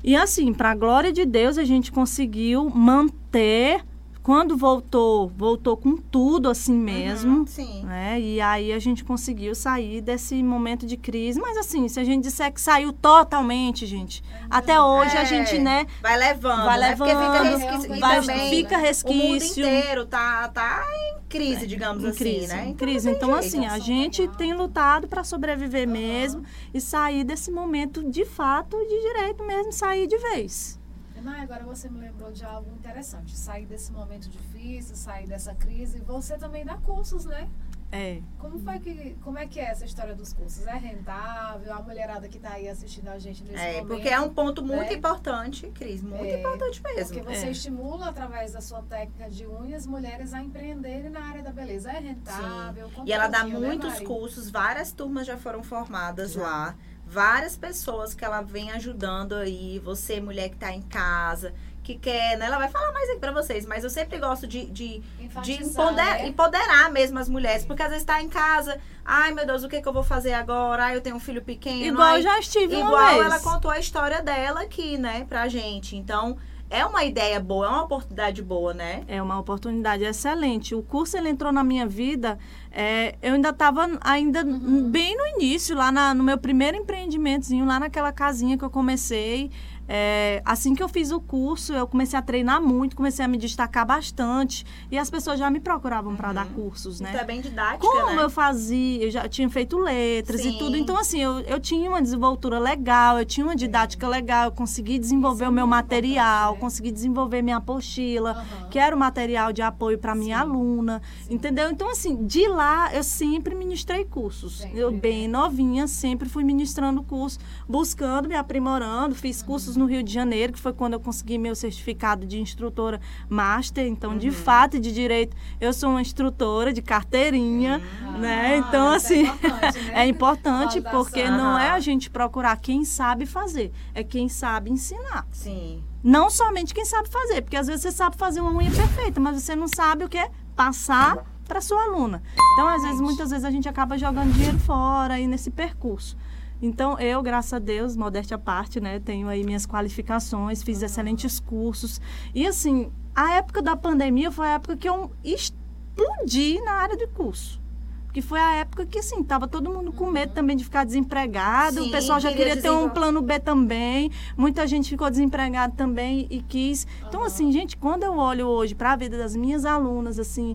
[0.04, 3.84] E assim, para a glória de Deus, a gente conseguiu manter.
[4.22, 7.38] Quando voltou, voltou com tudo assim mesmo.
[7.38, 7.82] Uhum, Sim.
[7.84, 8.20] Né?
[8.20, 11.40] E aí a gente conseguiu sair desse momento de crise.
[11.40, 15.26] Mas assim, se a gente disser que saiu totalmente, gente, até hoje a É.
[15.26, 16.88] gente, né, Vai levando, vai né?
[16.90, 18.00] levando, Porque fica resquício.
[18.00, 18.78] Vai, também fica o
[19.14, 19.66] mundo resquício.
[19.66, 22.66] inteiro tá, tá em crise, digamos Em assim, crise, né?
[22.66, 23.10] em Então crise.
[23.10, 23.44] Então, jeito.
[23.46, 29.00] assim, a gente tem lutado para sobreviver mesmo e sair desse momento de fato, de
[29.00, 30.78] direito mesmo, sair de vez.
[31.22, 33.36] Não, agora você me lembrou de algo interessante.
[33.36, 36.00] Sair desse momento difícil, sair dessa crise.
[36.00, 37.48] Você também dá cursos, né?
[37.94, 38.22] É.
[38.38, 40.66] Como, foi que, como é que é essa história dos cursos?
[40.66, 41.74] É rentável?
[41.74, 43.88] A mulherada que está aí assistindo a gente nesse É, momento.
[43.88, 44.94] porque é um ponto muito né?
[44.94, 47.14] importante, Cris, muito É, importante mesmo.
[47.14, 47.50] Porque você É.
[47.50, 51.92] estimula, através da sua técnica de unhas, mulheres a empreenderem na área da beleza.
[51.92, 52.90] É rentável?
[53.04, 54.04] E ela dá né, muitos Mari?
[54.06, 56.42] cursos, várias turmas já foram formadas Já.
[56.42, 56.74] lá.
[57.12, 61.52] Várias pessoas que ela vem ajudando aí, você, mulher que tá em casa,
[61.84, 62.46] que quer, né?
[62.46, 65.02] Ela vai falar mais aqui pra vocês, mas eu sempre gosto de, de,
[65.42, 66.26] de empoder- né?
[66.26, 69.82] empoderar mesmo as mulheres, porque às vezes tá em casa, ai meu Deus, o que,
[69.82, 70.84] que eu vou fazer agora?
[70.86, 71.84] Ai, eu tenho um filho pequeno.
[71.84, 73.26] Igual ai, eu já estive uma Igual vez.
[73.26, 75.94] ela contou a história dela aqui, né, pra gente.
[75.96, 76.38] Então,
[76.72, 79.04] é uma ideia boa, é uma oportunidade boa, né?
[79.06, 80.74] É uma oportunidade excelente.
[80.74, 82.38] O curso ele entrou na minha vida.
[82.74, 84.90] é, eu ainda estava ainda Uhum.
[84.90, 89.50] bem no início, lá na- no meu primeiro empreendimentozinho, lá naquela casinha que eu comecei.
[89.94, 93.36] É, assim que eu fiz o curso, eu comecei a treinar muito, comecei a me
[93.36, 94.64] destacar bastante.
[94.90, 97.10] E as pessoas já me procuravam para dar cursos, né?
[97.10, 98.24] Então é bem didática, Como né?
[98.24, 100.48] eu fazia, eu já tinha feito letras Sim.
[100.48, 100.78] e tudo.
[100.78, 104.98] Então, assim, eu, eu tinha uma desenvoltura legal, eu tinha uma didática legal, eu consegui
[104.98, 106.58] desenvolver Isso é o meu muito material, né?
[106.58, 108.68] consegui desenvolver minha apostila, Aham.
[108.70, 110.42] que era o material de apoio para minha Sim.
[110.42, 111.34] aluna, Sim.
[111.34, 111.70] entendeu?
[111.70, 114.60] Então, assim, de lá eu sempre ministrei cursos.
[114.60, 117.38] Sempre, eu, bem novinha, sempre fui ministrando curso,
[117.68, 119.46] buscando, me aprimorando, fiz Uhum.
[119.48, 123.00] cursos no no Rio de Janeiro, que foi quando eu consegui meu certificado de instrutora
[123.28, 123.86] master.
[123.86, 124.18] Então, Uhum.
[124.18, 127.78] de fato e de direito, eu sou uma instrutora de carteirinha,
[128.18, 128.54] né?
[128.54, 129.92] Ah, Então, isso assim, É importante, né?
[129.94, 135.26] é importante porque não é a gente procurar quem sabe fazer, é quem sabe ensinar.
[135.32, 135.82] Sim.
[136.02, 139.40] Não somente quem sabe fazer, porque às vezes você sabe fazer uma unha perfeita, mas
[139.42, 142.22] você não sabe o que é passar para sua aluna.
[142.54, 146.16] Então, às vezes, muitas vezes a gente acaba jogando dinheiro fora aí nesse percurso.
[146.62, 151.40] Então, eu, graças a Deus, modéstia à parte, né, tenho aí minhas qualificações, fiz excelentes
[151.40, 152.00] cursos.
[152.32, 157.08] E assim, a época da pandemia foi a época que eu explodi na área de
[157.08, 157.60] curso.
[158.06, 161.82] Porque foi a época que, assim, tava todo mundo com medo também de ficar desempregado.
[161.82, 164.10] Sim, o pessoal já queria queria ter um plano B também.
[164.36, 166.86] Muita gente ficou desempregada também e quis.
[167.08, 170.54] Então, assim, gente, quando eu olho hoje para a vida das minhas alunas, assim,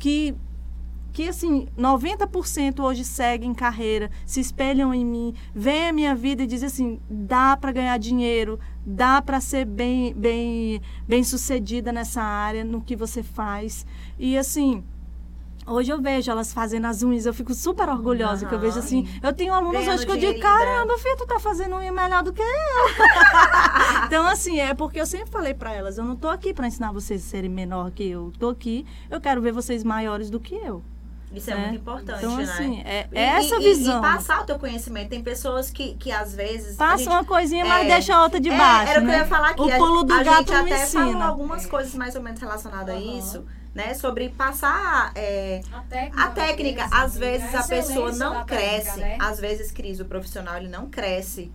[0.00, 0.34] que
[1.16, 6.46] que assim, 90% hoje seguem carreira, se espelham em mim, veem a minha vida e
[6.46, 12.62] dizem assim, dá para ganhar dinheiro, dá para ser bem bem bem sucedida nessa área,
[12.64, 13.86] no que você faz.
[14.18, 14.84] E assim,
[15.66, 19.08] Hoje eu vejo elas fazendo as unhas, eu fico super orgulhosa, que eu vejo assim.
[19.20, 22.32] Eu tenho alunos hoje que eu digo, caramba, filha, tu tá fazendo unha melhor do
[22.32, 22.46] que eu.
[24.06, 26.92] então, assim, é porque eu sempre falei pra elas, eu não tô aqui pra ensinar
[26.92, 28.32] vocês a serem menor que eu.
[28.38, 30.84] Tô aqui, eu quero ver vocês maiores do que eu.
[31.32, 31.60] Isso é, né?
[31.62, 32.42] muito importante, Então, né?
[32.44, 33.98] assim, é, E- é essa e- e- visão.
[33.98, 35.08] E, passar o teu conhecimento.
[35.10, 36.74] Tem pessoas que, que às vezes.
[36.80, 38.90] a Passa gente- uma coisinha, mas é, deixa a outra de é, baixo.
[38.92, 39.14] Era o que né?
[39.14, 39.60] eu ia falar aqui.
[39.60, 41.24] O A- pulo do a, gato gente não até falou ensina.
[41.26, 43.18] algumas coisas mais ou menos relacionadas a Aham.
[43.18, 43.92] isso, né?
[43.94, 45.12] Sobre passar.
[45.14, 45.60] é,
[46.16, 48.84] A técnica, a às vezes a pessoa não cresce.
[48.92, 49.18] técnica, né?
[49.20, 51.50] Às vezes, Cris, o profissional ele não cresce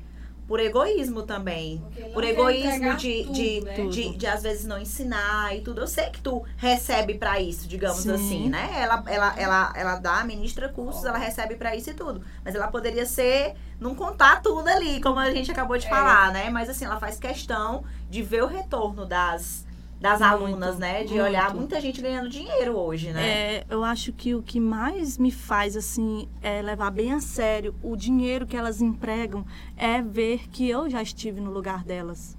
[0.52, 1.82] por egoísmo também.
[2.14, 3.74] Por egoísmo de, tudo, de, né?
[3.88, 5.80] de, de, às vezes, não ensinar e tudo.
[5.80, 8.12] Eu sei que tu recebe pra isso, digamos Sim.
[8.12, 8.70] assim, né?
[8.76, 12.22] Ela, ela, ela, ela dá, ministra cursos, ela recebe pra isso e tudo.
[12.44, 15.90] Mas ela poderia ser, não contar tudo ali, como a gente acabou de É.
[15.90, 16.50] falar, né?
[16.50, 19.66] Mas assim, ela faz questão de ver o retorno das,
[20.02, 21.04] das Muito, alunas, né?
[21.04, 21.24] De muito.
[21.24, 23.24] olhar muita gente ganhando dinheiro hoje, né?
[23.24, 27.76] É, eu acho que o que mais me faz assim é levar bem a sério
[27.84, 29.46] o dinheiro que elas empregam
[29.78, 32.36] é ver que eu já estive no lugar delas,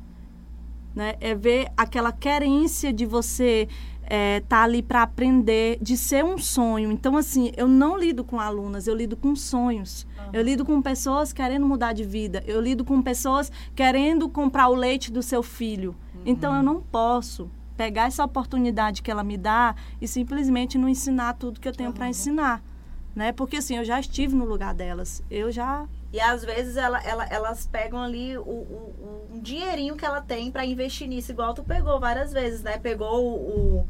[0.93, 1.15] né?
[1.21, 3.69] É ver aquela querência de você
[4.03, 6.91] estar tá ali para aprender, de ser um sonho.
[6.91, 10.05] Então assim, eu não lido com alunas, eu lido com sonhos.
[10.33, 12.43] Eu lido com pessoas querendo mudar de vida.
[12.47, 15.95] Eu lido com pessoas querendo comprar o leite do seu filho.
[16.25, 21.35] Então eu não posso pegar essa oportunidade que ela me dá e simplesmente não ensinar
[21.35, 22.63] tudo que eu tenho para ensinar,
[23.15, 23.33] né?
[23.33, 25.23] Porque assim, eu já estive no lugar delas.
[25.31, 30.05] Eu já E às vezes ela, ela- elas pegam ali o, o- um dinheirinho que
[30.05, 32.79] ela tem pra investir nisso, igual tu pegou várias vezes, né?
[32.79, 33.79] Pegou o.
[33.81, 33.89] o-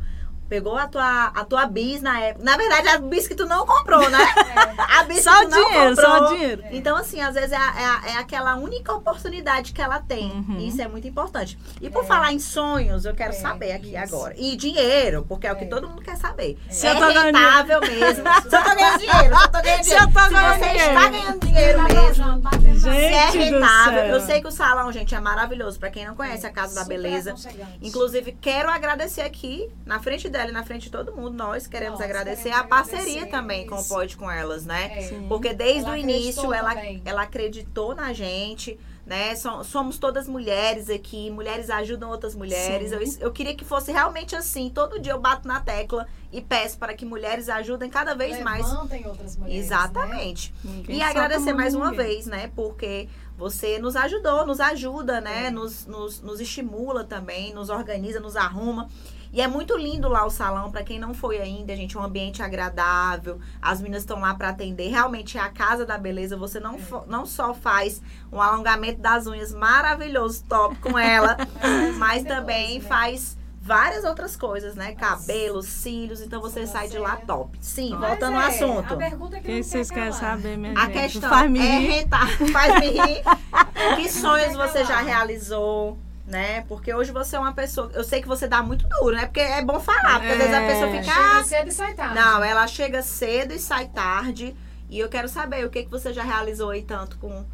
[0.53, 2.45] pegou a tua, a tua bis na época.
[2.45, 4.19] Na verdade, a bis que tu não comprou, né?
[4.99, 6.19] A bis só que tu não dinheiro, comprou.
[6.19, 6.63] só dinheiro.
[6.71, 10.31] Então, assim, às vezes é, é é aquela única oportunidade que ela tem.
[10.31, 10.57] Uhum.
[10.59, 11.59] E isso é muito importante.
[11.81, 14.15] E por falar em sonhos, eu quero É, saber aqui isso.
[14.15, 14.35] agora.
[14.37, 15.69] E dinheiro, porque é o que É.
[15.69, 16.59] todo mundo quer saber.
[16.69, 18.25] Se é eu tô ganhando rentável mesmo.
[18.51, 20.13] Se eu tô ganhando dinheiro, se eu tô ganhando Se eu dinheiro.
[20.13, 20.93] tô Se ganhando você dinheiro.
[20.95, 22.39] está ganhando dinheiro mesmo.
[22.41, 25.79] batendo Se é Gente rentável, eu sei que o salão, gente, é maravilhoso.
[25.79, 27.35] Pra quem não conhece a Casa da Beleza.
[27.81, 31.99] Inclusive, quero agradecer aqui, na frente dela e na frente de todo mundo, nós queremos
[32.01, 33.89] Nós agradecer queremos a parceria agradecer, também com o isso.
[33.89, 34.91] Pode Com Elas, né?
[34.99, 35.21] É.
[35.29, 37.03] Porque desde Ela o início ela, também.
[37.05, 39.35] ela acreditou na gente, né?
[39.35, 42.93] So- Somos todas mulheres aqui, mulheres ajudam outras mulheres.
[42.93, 44.71] Eu, eu queria que fosse realmente assim.
[44.71, 48.67] Todo dia eu bato na tecla e peço para que mulheres ajudem cada vez mais.
[48.67, 49.65] Levantem outras mulheres, né?
[49.67, 50.55] Exatamente.
[50.65, 52.07] Ninguém E agradecer mais uma ninguém.
[52.07, 52.51] vez, né?
[52.55, 55.47] Porque você nos ajudou, nos ajuda, né?
[55.47, 55.51] É.
[55.51, 58.89] Nos, nos, nos estimula também, nos organiza, nos arruma.
[59.33, 62.03] E é muito lindo lá o salão, para quem não foi ainda, gente, é um
[62.05, 63.41] ambiente agradável.
[63.63, 64.89] As meninas estão lá para atender.
[64.91, 66.37] Realmente é a casa da beleza.
[66.37, 71.37] Você não, fo- não só faz um alongamento das unhas maravilhoso, top com ela,
[71.97, 72.85] mas Depois, também né?
[72.87, 74.93] faz várias outras coisas, né?
[74.93, 77.57] Cabelo, cílios, então você sai de lá top.
[77.61, 78.95] Sim, Mas voltando ao é, assunto.
[78.95, 80.93] A pergunta que Quem não vocês quer querem saber, minha A gente?
[81.13, 81.87] questão Faz me é rir.
[81.91, 83.23] rentar, faz me rir.
[83.97, 85.97] que sonhos você já realizou,
[86.33, 86.63] né?
[86.63, 87.91] Porque hoje você é uma pessoa.
[87.95, 89.27] Eu sei que você dá muito duro, né?
[89.27, 90.67] Porque é bom falar, porque às vezes a É.
[90.69, 91.03] pessoa fica.
[91.05, 92.15] Chega "Ah, cedo e sai tarde.
[92.15, 94.57] Não, ela chega cedo e sai tarde.
[94.89, 97.45] E eu quero saber o que, que você já realizou aí tanto com,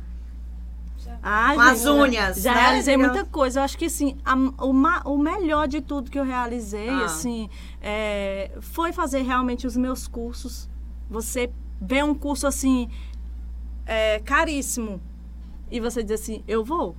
[1.23, 2.43] Ah, com as unhas.
[2.43, 2.61] Já né?
[2.61, 3.61] realizei Digamos- muita coisa.
[3.61, 7.05] Eu acho que assim, a- o, ma- o melhor de tudo que eu realizei, Ah.
[7.07, 7.49] assim,
[7.81, 10.69] é, foi fazer realmente os meus cursos.
[11.11, 11.51] Você
[11.81, 12.89] vê um curso assim
[13.91, 15.01] é, caríssimo
[15.71, 16.95] e você diz assim, eu vou,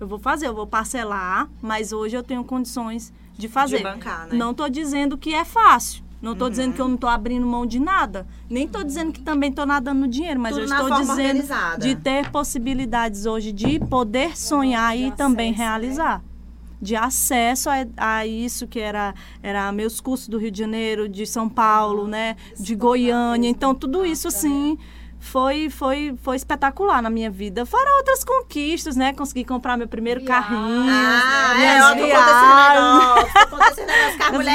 [0.00, 3.78] eu vou fazer, eu vou parcelar, mas hoje eu tenho condições de fazer.
[3.78, 4.36] De bancar, né?
[4.36, 6.04] Não estou dizendo que é fácil.
[6.20, 8.26] Não estou dizendo que eu não estou abrindo mão de nada.
[8.48, 11.78] Nem estou dizendo que também estou nadando no dinheiro, mas Tudo eu estou dizendo organizada.
[11.86, 15.68] de ter possibilidades hoje de poder sonhar de e também acesso, né?
[15.68, 16.24] realizar.
[16.80, 21.26] De acesso a, a isso que era, era meus cursos do Rio de Janeiro, de
[21.26, 22.36] São Paulo, né?
[22.54, 23.48] Isso De tornar Goiânia.
[23.50, 24.78] Então, tudo isso, assim,
[25.24, 27.64] foi, foi, foi espetacular na minha vida.
[27.64, 29.12] Fora outras conquistas, né?
[29.14, 30.42] Consegui comprar meu primeiro Viagem.
[30.48, 30.84] carrinho.
[30.90, 32.26] Ah, minhas é, ó, tô acontecendo
[32.76, 33.86] negócio, tô acontecendo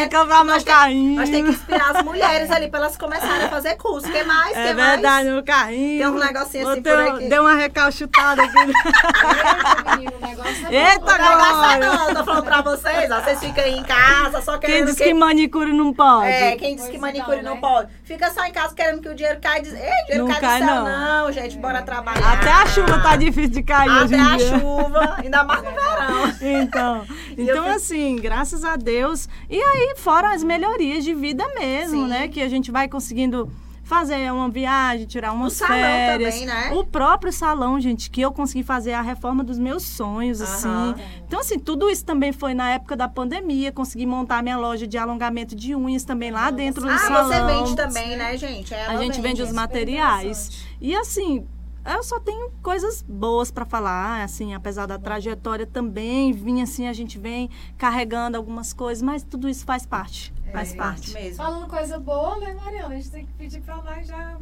[0.10, 1.16] comprar meu tem- carrinho.
[1.20, 4.08] Nós temos que inspirar as mulheres ali pra elas começarem a fazer curso.
[4.08, 4.56] O que mais?
[4.56, 4.92] É que mais?
[4.92, 5.98] verdade, meu carrinho.
[5.98, 7.30] Tem um negocinho assim Botei por aqui.
[7.30, 8.60] Deu uma recalchutada aqui.
[8.70, 13.22] Eita, menino, o negócio é Eita, é não, eu tô falando pra vocês, ó.
[13.22, 15.14] Vocês ficam aí em casa só Quem querendo disse que que...
[15.14, 16.28] manicure não pode?
[16.28, 17.62] É, quem diz que Pois manicure então, não né?
[17.62, 17.90] pode.
[18.04, 19.62] Fica só em casa querendo que o dinheiro caia.
[19.62, 20.68] Diz, Ei, dinheiro Não cai, cai, céu.
[20.68, 20.86] não.
[20.86, 21.32] Não.
[21.32, 22.34] gente, bora trabalhar.
[22.34, 24.60] Até a chuva tá difícil de cair hoje Até em a dia.
[24.60, 26.20] chuva, ainda mais no verão.
[26.62, 27.06] Então,
[27.38, 29.28] então eu assim, graças a Deus.
[29.50, 32.08] E aí, fora as melhorias de vida mesmo, Sim.
[32.08, 32.28] né?
[32.28, 33.52] Que a gente vai conseguindo
[33.90, 36.36] fazer uma viagem, tirar umas salão férias.
[36.36, 36.72] também, né?
[36.74, 40.68] O próprio salão, gente, que eu consegui fazer a reforma dos meus sonhos, assim.
[40.70, 40.96] Aham.
[41.28, 43.72] Então, assim, tudo isso também foi na época da pandemia.
[43.72, 47.28] Consegui montar minha loja de alongamento de unhas também lá Ah, dentro do Ah, salão.
[47.28, 48.74] você vende também, né, gente?
[48.74, 50.66] Ela A gente vende os Super materiais.
[50.80, 51.46] E assim,
[51.86, 56.94] eu só tenho coisas boas para falar, assim, apesar da trajetória também, vim assim, a
[56.94, 60.78] gente vem carregando algumas coisas, mas tudo isso faz parte, faz É.
[60.78, 61.12] parte.
[61.14, 61.36] mesmo.
[61.38, 62.96] Falando coisa boa, né, Mariana?
[62.96, 64.38] A gente tem que pedir pra nós já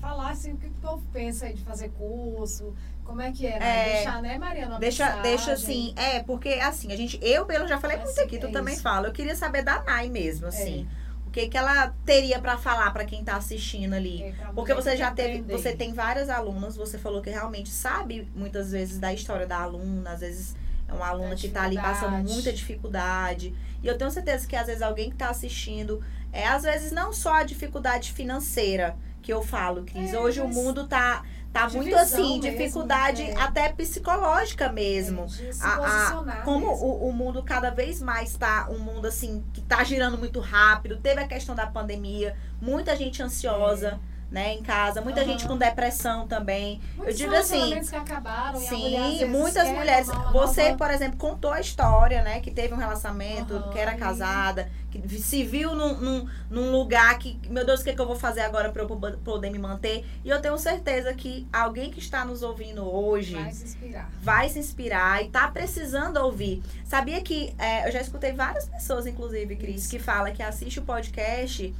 [0.00, 3.58] falar assim o que o povo pensa aí de fazer curso, como é que é,
[3.58, 3.88] né?
[3.90, 3.94] É.
[3.96, 4.78] Deixar, né, Mariana?
[4.78, 5.22] Deixa, mensagem.
[5.22, 8.46] deixa assim, é, porque assim, a gente, eu, pelo já falei muito Assim, aqui, tu
[8.46, 8.82] é também isso.
[8.82, 9.08] fala.
[9.08, 10.88] Eu queria saber da Nai mesmo, assim.
[11.01, 11.01] O
[11.32, 14.22] que que ela teria pra falar pra quem tá assistindo ali?
[14.22, 18.70] É, Porque você já teve, você tem várias alunas, você falou que realmente sabe muitas
[18.70, 20.54] vezes da história da aluna, às vezes
[20.86, 23.54] é uma aluna que tá ali passando muita dificuldade.
[23.82, 27.12] E eu tenho certeza que às vezes alguém que tá assistindo, é às vezes não
[27.12, 30.12] só a dificuldade financeira que eu falo, Cris.
[30.12, 33.36] É, Hoje o mas mundo tá tá de muito assim, mesmo, dificuldade é.
[33.40, 35.24] até psicológica mesmo.
[35.24, 36.84] É, se A- a- como mesmo.
[36.86, 40.96] o, o mundo cada vez mais tá um mundo assim que tá girando muito rápido,
[40.96, 44.00] teve a questão da pandemia, muita gente ansiosa,
[44.32, 45.28] né, em casa, muita Aham.
[45.30, 46.80] gente com depressão também.
[46.96, 48.68] Muitos digo assim, que acabaram, e mulher,
[49.10, 50.08] Sim, vezes, muitas mulheres.
[50.32, 52.40] Você, por exemplo, contou a história, né?
[52.40, 57.18] Que teve um relacionamento, Aham, que era casada, que se viu num, num, num lugar
[57.18, 59.50] que, meu Deus, o que, é que eu vou fazer agora pra eu po- poder
[59.50, 60.02] me manter?
[60.24, 64.10] E eu tenho certeza que alguém que está nos ouvindo hoje vai se inspirar.
[64.22, 66.62] vai se inspirar e tá precisando ouvir.
[66.86, 69.90] Sabia que é, eu já escutei várias pessoas, inclusive, Cris, Isso.
[69.90, 71.74] que fala que assiste o podcast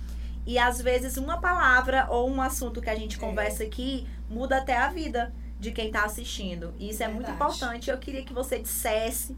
[0.46, 3.20] e às vezes uma palavra ou um assunto que a gente É.
[3.20, 6.74] conversa aqui muda até a vida de quem tá assistindo.
[6.78, 7.90] E isso é muito importante.
[7.90, 9.36] Eu queria que você dissesse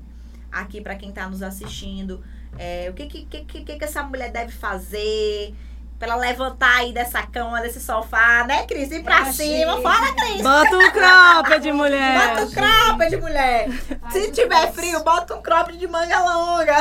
[0.50, 2.22] aqui para quem tá nos assistindo
[2.56, 5.52] é, o que que, que, que que essa mulher deve fazer
[5.98, 8.90] pra ela levantar aí dessa cama, desse sofá, né, Cris?
[8.92, 9.32] Ir pra Relaxa.
[9.42, 9.80] cima.
[9.82, 10.42] Fala, Cris.
[10.42, 12.28] Bota um cropped, mulher!
[12.36, 13.70] Bota um cropped, mulher.
[14.00, 16.76] Faz Se tiver frio, bota um cropped de manga longa.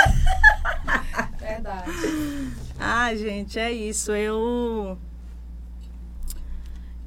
[1.40, 1.92] Verdade.
[2.80, 4.12] Ah, gente, é isso.
[4.12, 4.98] Eu.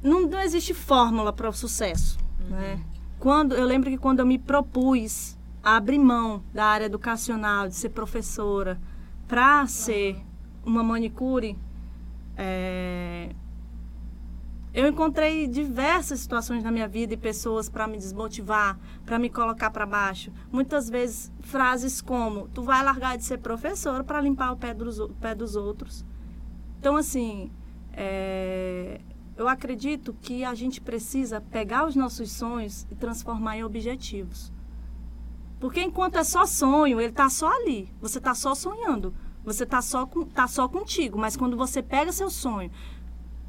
[0.01, 2.17] Não, não existe fórmula para o sucesso.
[2.49, 2.79] Né?
[3.19, 7.75] Quando, eu lembro que quando eu me propus a abrir mão da área educacional, de
[7.75, 8.79] ser professora,
[9.27, 10.21] para ser
[10.65, 11.57] uma manicure,
[12.37, 13.29] é,
[14.77, 19.71] eu encontrei diversas situações na minha vida e pessoas para me desmotivar, para me colocar
[19.71, 20.31] para baixo.
[20.51, 24.99] Muitas vezes frases como: "Tu vai largar de ser professora para limpar o pé dos,
[24.99, 26.05] o pé dos outros".
[26.79, 27.49] Então, assim,
[27.91, 29.01] é,
[29.35, 34.53] eu acredito que a gente precisa pegar os nossos sonhos e transformar em objetivos.
[35.59, 37.91] Porque enquanto é só sonho, ele está só ali.
[37.99, 39.11] Você está só sonhando.
[39.43, 40.05] Você está só,
[40.35, 41.17] tá só contigo.
[41.17, 42.69] Mas quando você pega seu sonho,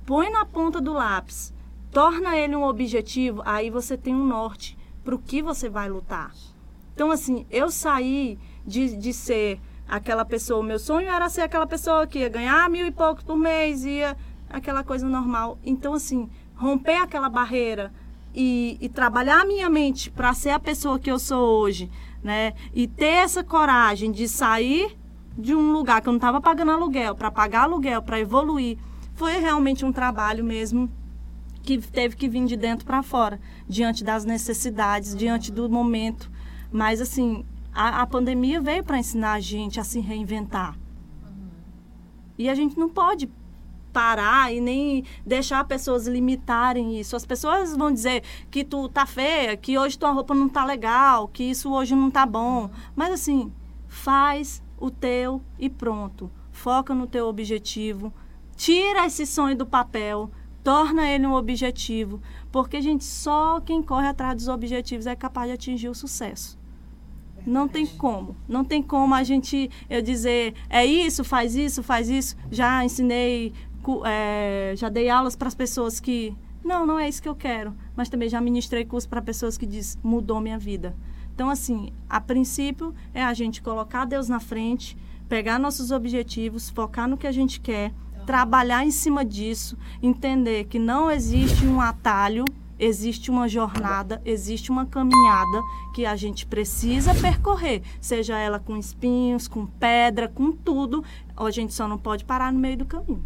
[0.08, 1.52] põe na ponta do lápis,
[1.90, 6.32] torna ele um objetivo, aí você tem um norte para o que você vai lutar.
[6.94, 12.06] Então, assim, eu saí de, de ser aquela pessoa, meu sonho era ser aquela pessoa
[12.06, 14.16] que ia ganhar mil e poucos por mês, ia
[14.48, 15.58] aquela coisa normal.
[15.62, 17.92] Então, assim, romper aquela barreira
[18.34, 21.90] e, e trabalhar a minha mente para ser a pessoa que eu sou hoje,
[22.22, 22.54] né?
[22.72, 24.96] E ter essa coragem de sair
[25.36, 28.78] de um lugar que eu não estava pagando aluguel, para pagar aluguel, para evoluir,
[29.18, 30.88] foi realmente um trabalho mesmo
[31.64, 36.30] que teve que vir de dentro para fora, diante das necessidades, diante do momento.
[36.70, 37.44] Mas, assim,
[37.74, 40.78] a, a pandemia veio para ensinar a gente a se reinventar.
[42.38, 43.28] E a gente não pode
[43.92, 47.16] parar e nem deixar pessoas limitarem isso.
[47.16, 51.26] As pessoas vão dizer que tu tá feia, que hoje tua roupa não tá legal,
[51.26, 52.70] que isso hoje não tá bom.
[52.94, 53.52] Mas assim,
[53.88, 56.30] faz o teu e pronto.
[56.52, 58.12] foca no teu objetivo,
[58.58, 60.30] tira esse sonho do papel,
[60.64, 65.54] torna ele um objetivo, porque gente, só quem corre atrás dos objetivos é capaz de
[65.54, 66.58] atingir o sucesso.
[67.46, 72.10] Não tem como, não tem como a gente eu dizer é isso, faz isso, faz
[72.10, 72.36] isso.
[72.50, 73.54] Já ensinei,
[74.04, 77.72] é, já dei aulas para as pessoas que não, não é isso que eu quero,
[77.96, 80.96] mas também já ministrei curso para pessoas que diz mudou minha vida.
[81.32, 84.98] Então assim, a princípio é a gente colocar Deus na frente,
[85.28, 87.94] pegar nossos objetivos, focar no que a gente quer,
[88.28, 92.44] trabalhar em cima disso, entender que não existe um atalho,
[92.78, 95.62] existe uma jornada, existe uma caminhada
[95.94, 101.02] que a gente precisa percorrer, seja ela com espinhos, com pedra, com tudo,
[101.34, 103.24] a gente só não pode parar no meio do caminho.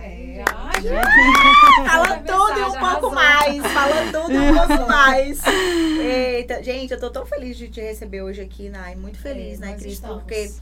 [0.00, 0.44] É,
[1.86, 3.66] fala tudo e um pouco mais.
[3.66, 5.40] Fala tudo e um pouco mais.
[6.00, 8.94] Eita, gente, eu tô tão feliz de te receber hoje aqui, Nai.
[8.94, 9.98] Muito feliz, é, né, Cris?
[10.00, 10.52] Porque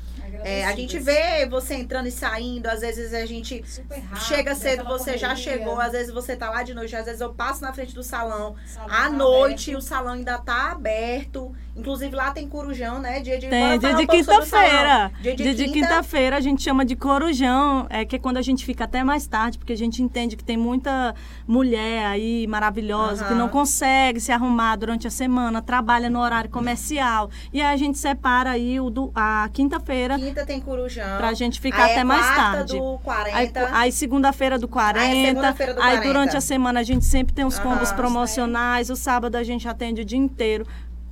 [0.43, 4.85] é, a gente vê você entrando e saindo, às vezes a gente rápido, chega cedo,
[4.85, 7.73] você já chegou, às vezes você tá lá de noite, às vezes eu passo na
[7.73, 9.85] frente do salão, salão à tá noite, aberto.
[9.85, 11.55] o salão ainda tá aberto.
[11.77, 13.21] Inclusive lá tem corujão, né?
[13.21, 15.13] Dia de Tem, dia de quinta-feira.
[15.21, 18.43] Dia de, dia de quinta-feira a gente chama de corujão, é que é quando a
[18.43, 21.15] gente fica até mais tarde, porque a gente entende que tem muita
[21.47, 23.29] mulher aí maravilhosa uhum.
[23.29, 27.29] que não consegue se arrumar durante a semana, trabalha no horário comercial.
[27.53, 30.19] E aí a gente separa aí o do, a quinta-feira.
[30.19, 31.19] Quinta tem corujão.
[31.19, 32.79] Pra gente ficar aí até é mais tarde.
[32.79, 33.61] Do 40.
[33.61, 35.07] Aí, aí segunda-feira do 40.
[35.07, 35.85] Aí, segunda do 40.
[35.85, 38.89] aí durante a semana a gente sempre tem os combos uhum, promocionais.
[38.89, 40.67] O sábado a gente atende o dia inteiro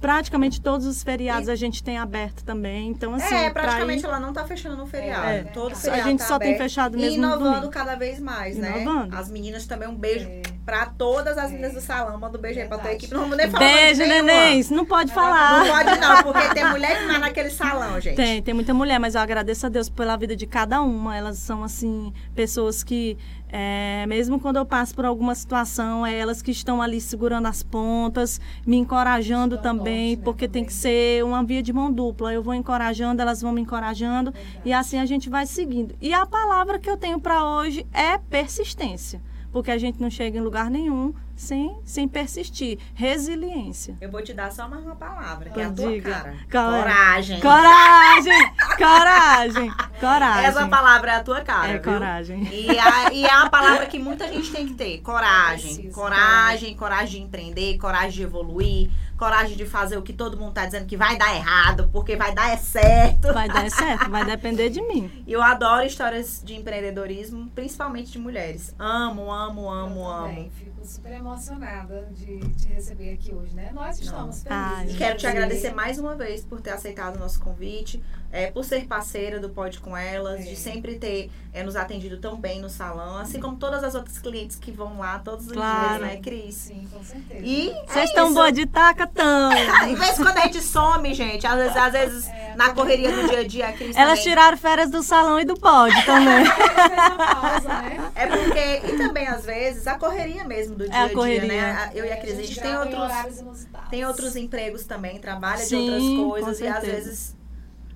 [0.05, 1.51] praticamente todos os feriados e...
[1.51, 2.89] a gente tem aberto também.
[2.89, 3.35] Então, assim.
[3.35, 4.07] É, praticamente ir...
[4.07, 5.27] ela não tá fechando no feriado.
[5.27, 7.15] É, Todo feriado a gente tá só tem fechado mesmo.
[7.15, 8.83] E inovando cada vez mais, né?
[8.83, 9.13] inovando.
[9.13, 9.19] né?
[9.19, 10.43] As meninas também, um beijo é.
[10.63, 12.21] pra todas as meninas do salão.
[12.21, 13.15] Manda um beijo aí pra tua equipe.
[13.15, 13.65] Não vamos nem falar.
[13.65, 14.69] Beijo, nenéns.
[14.69, 15.65] Não pode falar.
[15.65, 18.17] Não pode, não, porque tem mulher que tá naquele salão, gente.
[18.17, 21.17] Tem, tem muita mulher, mas eu agradeço a Deus pela vida de cada uma.
[21.17, 23.17] Elas são, assim, pessoas que
[23.57, 27.63] é, mesmo quando eu passo por alguma situação, é elas que estão ali segurando as
[27.63, 32.35] pontas, me encorajando também, porque tem que ser uma via de mão dupla.
[32.35, 34.35] Eu vou encorajando, elas vão me encorajando
[34.65, 35.95] e assim a gente vai seguindo.
[36.01, 40.37] E a palavra que eu tenho para hoje é persistência, porque a gente não chega
[40.37, 42.81] em lugar nenhum sem, sem persistir.
[42.93, 43.97] Resiliência.
[44.01, 46.11] Eu vou te dar só mais uma palavra, que é a tua diga.
[46.11, 46.37] cara.
[46.51, 47.41] Coragem.
[47.41, 48.53] Coragem.
[48.77, 49.73] Coragem.
[50.05, 50.45] Coragem.
[50.45, 51.69] Essa palavra é a tua cara.
[51.69, 51.93] É viu?
[51.93, 52.49] coragem.
[52.53, 55.01] E, a, e é uma palavra que muita gente tem que ter.
[55.01, 55.91] Coragem.
[55.91, 60.67] coragem, coragem de empreender, coragem de evoluir coragem de fazer o que todo mundo tá
[60.67, 63.33] dizendo que vai dar errado, porque vai dar é certo.
[63.33, 65.11] Vai dar é certo, vai depender de mim.
[65.27, 68.75] E eu adoro histórias de empreendedorismo, principalmente de mulheres.
[68.79, 70.51] Amo, amo, amo, eu amo.
[70.55, 73.71] Fico super emocionada de te receber aqui hoje, né?
[73.73, 74.95] Nós estamos felizes.
[74.95, 78.03] E quero te agradecer mais uma vez por ter aceitado o nosso convite
[78.35, 80.43] é, por ser parceira do Pode Com Elas, é.
[80.43, 84.19] de sempre ter é, nos atendido tão bem no salão, assim como todas as outras
[84.19, 85.99] clientes que vão lá todos os claro.
[85.99, 86.55] dias, né, Cris?
[86.57, 87.47] Sim, com certeza.
[87.47, 89.53] E Vocês estão é boa de taca, tão.
[89.89, 93.27] em vez quando a gente some, gente, às vezes, às vezes é, na correria do
[93.29, 94.23] dia a dia, a Cris Elas também...
[94.23, 96.45] tiraram férias do salão e do Pode também.
[96.45, 98.11] né?
[98.15, 101.91] É porque, e também às vezes, a correria mesmo do dia a, dia, né?
[101.95, 105.91] Eu e a Cris, a gente tem outros, tem outros empregos também, trabalha Sim, de
[105.91, 107.37] outras coisas e às vezes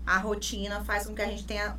[0.07, 1.77] a rotina faz com que a gente tenha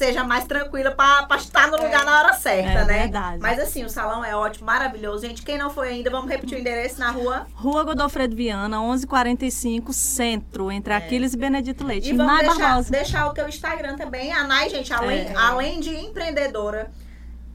[0.00, 2.04] seja mais tranquila para estar no lugar é.
[2.06, 2.98] na hora certa, é, né?
[3.00, 3.38] Verdade.
[3.38, 5.26] Mas assim, o salão é ótimo, maravilhoso.
[5.26, 7.46] Gente, quem não foi ainda, vamos repetir o endereço na rua?
[7.52, 10.96] Rua Godofredo Viana, 1145, Centro, entre é.
[10.96, 12.08] Aquiles e Benedito Leite.
[12.08, 14.32] E vamos deixar, deixar, o teu Instagram também.
[14.32, 15.34] A Nai, gente, além, é.
[15.36, 16.90] além de empreendedora,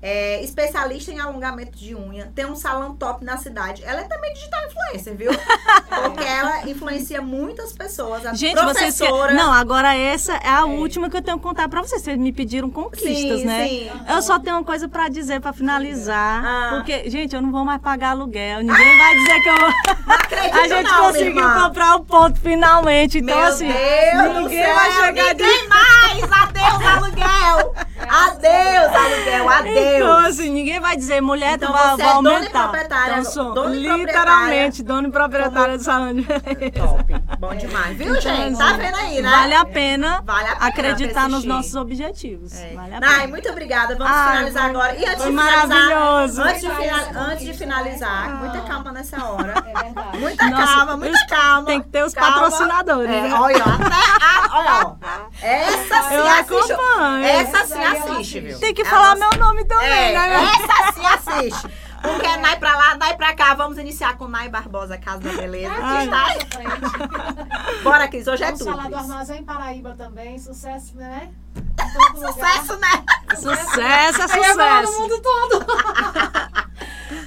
[0.08, 3.84] é, especialista em alongamento de unha, tem um salão top na cidade.
[3.84, 5.32] Ela é também digital influencer, viu?
[5.90, 8.24] Porque ela influencia muitas pessoas.
[8.24, 9.34] A Gente, professora...
[9.34, 10.64] vocês Não, agora essa é a é.
[10.64, 12.04] última que eu tenho que contar pra vocês.
[12.04, 13.68] Vocês me pediram conquistas, sim, né?
[13.68, 13.92] Sim.
[14.08, 16.46] Eu só tenho uma coisa pra dizer, pra finalizar.
[16.46, 16.70] Ah.
[16.76, 18.60] Porque, gente, eu não vou mais pagar aluguel.
[18.60, 19.70] Ninguém vai dizer que eu vou...
[20.06, 23.18] Acredito a gente não, conseguiu comprar o ponto finalmente.
[23.18, 25.68] Então, Meu assim, Deus ninguém vai chegar ninguém de...
[25.68, 26.32] mais!
[26.32, 27.76] Adeus, aluguel!
[28.08, 29.95] Adeus, aluguel, adeus!
[29.96, 32.64] Então, assim, ninguém vai dizer, mulher, então, vai, você vai é aumentar.
[32.64, 36.72] Proprietária, então, sou dona literalmente dona e proprietária do salão de beleza.
[36.72, 37.16] Top.
[37.40, 37.98] Bom demais.
[37.98, 38.58] Viu, então, gente?
[38.58, 39.30] Tá vendo aí, né?
[39.30, 42.54] Vale a pena, vale a pena acreditar nos nossos objetivos.
[42.54, 42.74] É.
[42.74, 43.18] Vale a pena.
[43.18, 43.96] Ai, muito obrigada.
[43.96, 44.96] Vamos Ai, finalizar agora.
[44.96, 46.42] E antes foi de finalizar, maravilhoso.
[46.42, 48.36] Antes de, antes de finalizar, ah.
[48.36, 49.54] muita calma nessa hora.
[49.66, 50.18] É verdade.
[50.18, 51.66] Muita Nossa, calma, muita calma.
[51.66, 52.34] Tem que ter os calma.
[52.34, 53.10] patrocinadores.
[53.10, 53.34] É, né?
[53.34, 54.96] olha, até, olha, ó.
[55.46, 56.72] Essa sim Eu assiste.
[56.74, 57.26] Acompanho.
[57.26, 58.60] Essa sim assiste, viu?
[58.60, 60.44] Tem que falar meu nome também, é, né?
[60.44, 61.70] Essa sim assiste.
[62.02, 63.54] Porque é Nai pra lá, Nai pra cá.
[63.54, 65.74] Vamos iniciar com Nai Barbosa, Casa da Beleza.
[65.82, 66.26] Ai, tá?
[67.84, 68.76] Bora, Cris, hoje Vamos é tudo.
[68.76, 70.38] Vamos falar do Armazém Paraíba também.
[70.38, 71.32] Sucesso, né?
[72.16, 73.06] Sucesso, né?
[73.36, 75.02] Sucesso, é falar no sucesso.
[75.02, 75.66] mundo todo.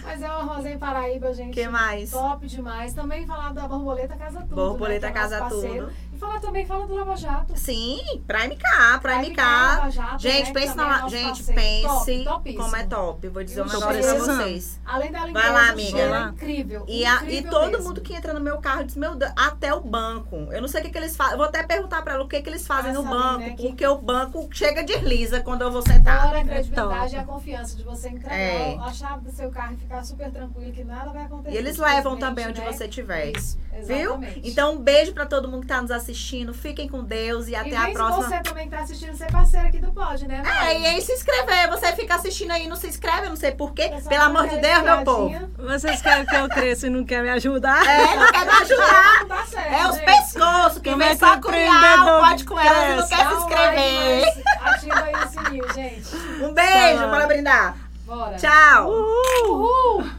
[0.05, 1.53] Mas é uma rosa em Paraíba, gente.
[1.55, 2.11] que mais?
[2.11, 2.95] Top demais.
[2.95, 4.55] Também falar da Borboleta Casa Tudo.
[4.55, 5.87] Borboleta né, é o Casa parceiro.
[5.87, 6.08] Tudo.
[6.19, 7.57] E falar também, fala do Lava Jato.
[7.57, 9.43] Sim, Prime K, Prime K.
[9.77, 10.99] Lava Jato, Gente, né, que pense é na.
[11.03, 11.55] nosso Gente, parceiro.
[11.55, 13.29] pense Top, como é top.
[13.29, 14.81] Vou dizer um Eu negócio pra vocês.
[14.85, 15.99] Além da limpeza, Vai lá, amiga.
[16.01, 16.85] é incrível.
[16.89, 17.85] E, a- e incrível todo mesmo.
[17.85, 20.35] mundo que entra no meu carro diz, meu Deus, até o banco.
[20.51, 21.35] Eu não sei o que, que eles fazem.
[21.35, 23.69] Eu vou até perguntar pra ela o que, que eles fazem no banco, né, que-
[23.69, 26.23] porque o banco chega desliza quando eu vou sentar.
[26.27, 27.13] Fora a credibilidade top.
[27.15, 28.77] e a confiança de você entregar É.
[28.77, 31.55] a chave do seu carro e ficar super tranquilo que nada vai acontecer.
[31.55, 32.73] E eles levam também onde né?
[32.73, 33.31] você estiver.
[33.37, 33.97] Isso, Viu?
[34.17, 34.41] exatamente.
[34.43, 36.08] Então, um beijo pra todo mundo que tá nos assistindo.
[36.55, 38.23] Fiquem com Deus e até e a vem próxima.
[38.25, 40.43] se você também tá assistindo, ser parceiro aqui do Pod, né?
[40.45, 40.81] É, Mari?
[40.81, 41.69] e aí se inscrever.
[41.71, 43.91] Você fica assistindo aí e não se inscreve, eu não sei porquê.
[44.09, 45.51] Pelo amor de Deus, meu povo.
[45.59, 47.87] Vocês querem que eu cresça e não quer me ajudar?
[47.87, 49.19] É, não quer me ajudar.
[49.49, 50.83] Certo, É os pescoços.
[50.83, 53.39] Vem é que só o criar, pode com elas e não quer Dá se um
[53.39, 54.21] inscrever.
[54.21, 56.17] like, Ativa aí o sininho, gente.
[56.45, 57.07] Um beijo, Tá.
[57.09, 57.77] bora brindar.
[58.05, 58.37] Bora.
[58.37, 58.91] Tchau.
[58.91, 59.51] Uhul!
[59.97, 60.11] Uhul!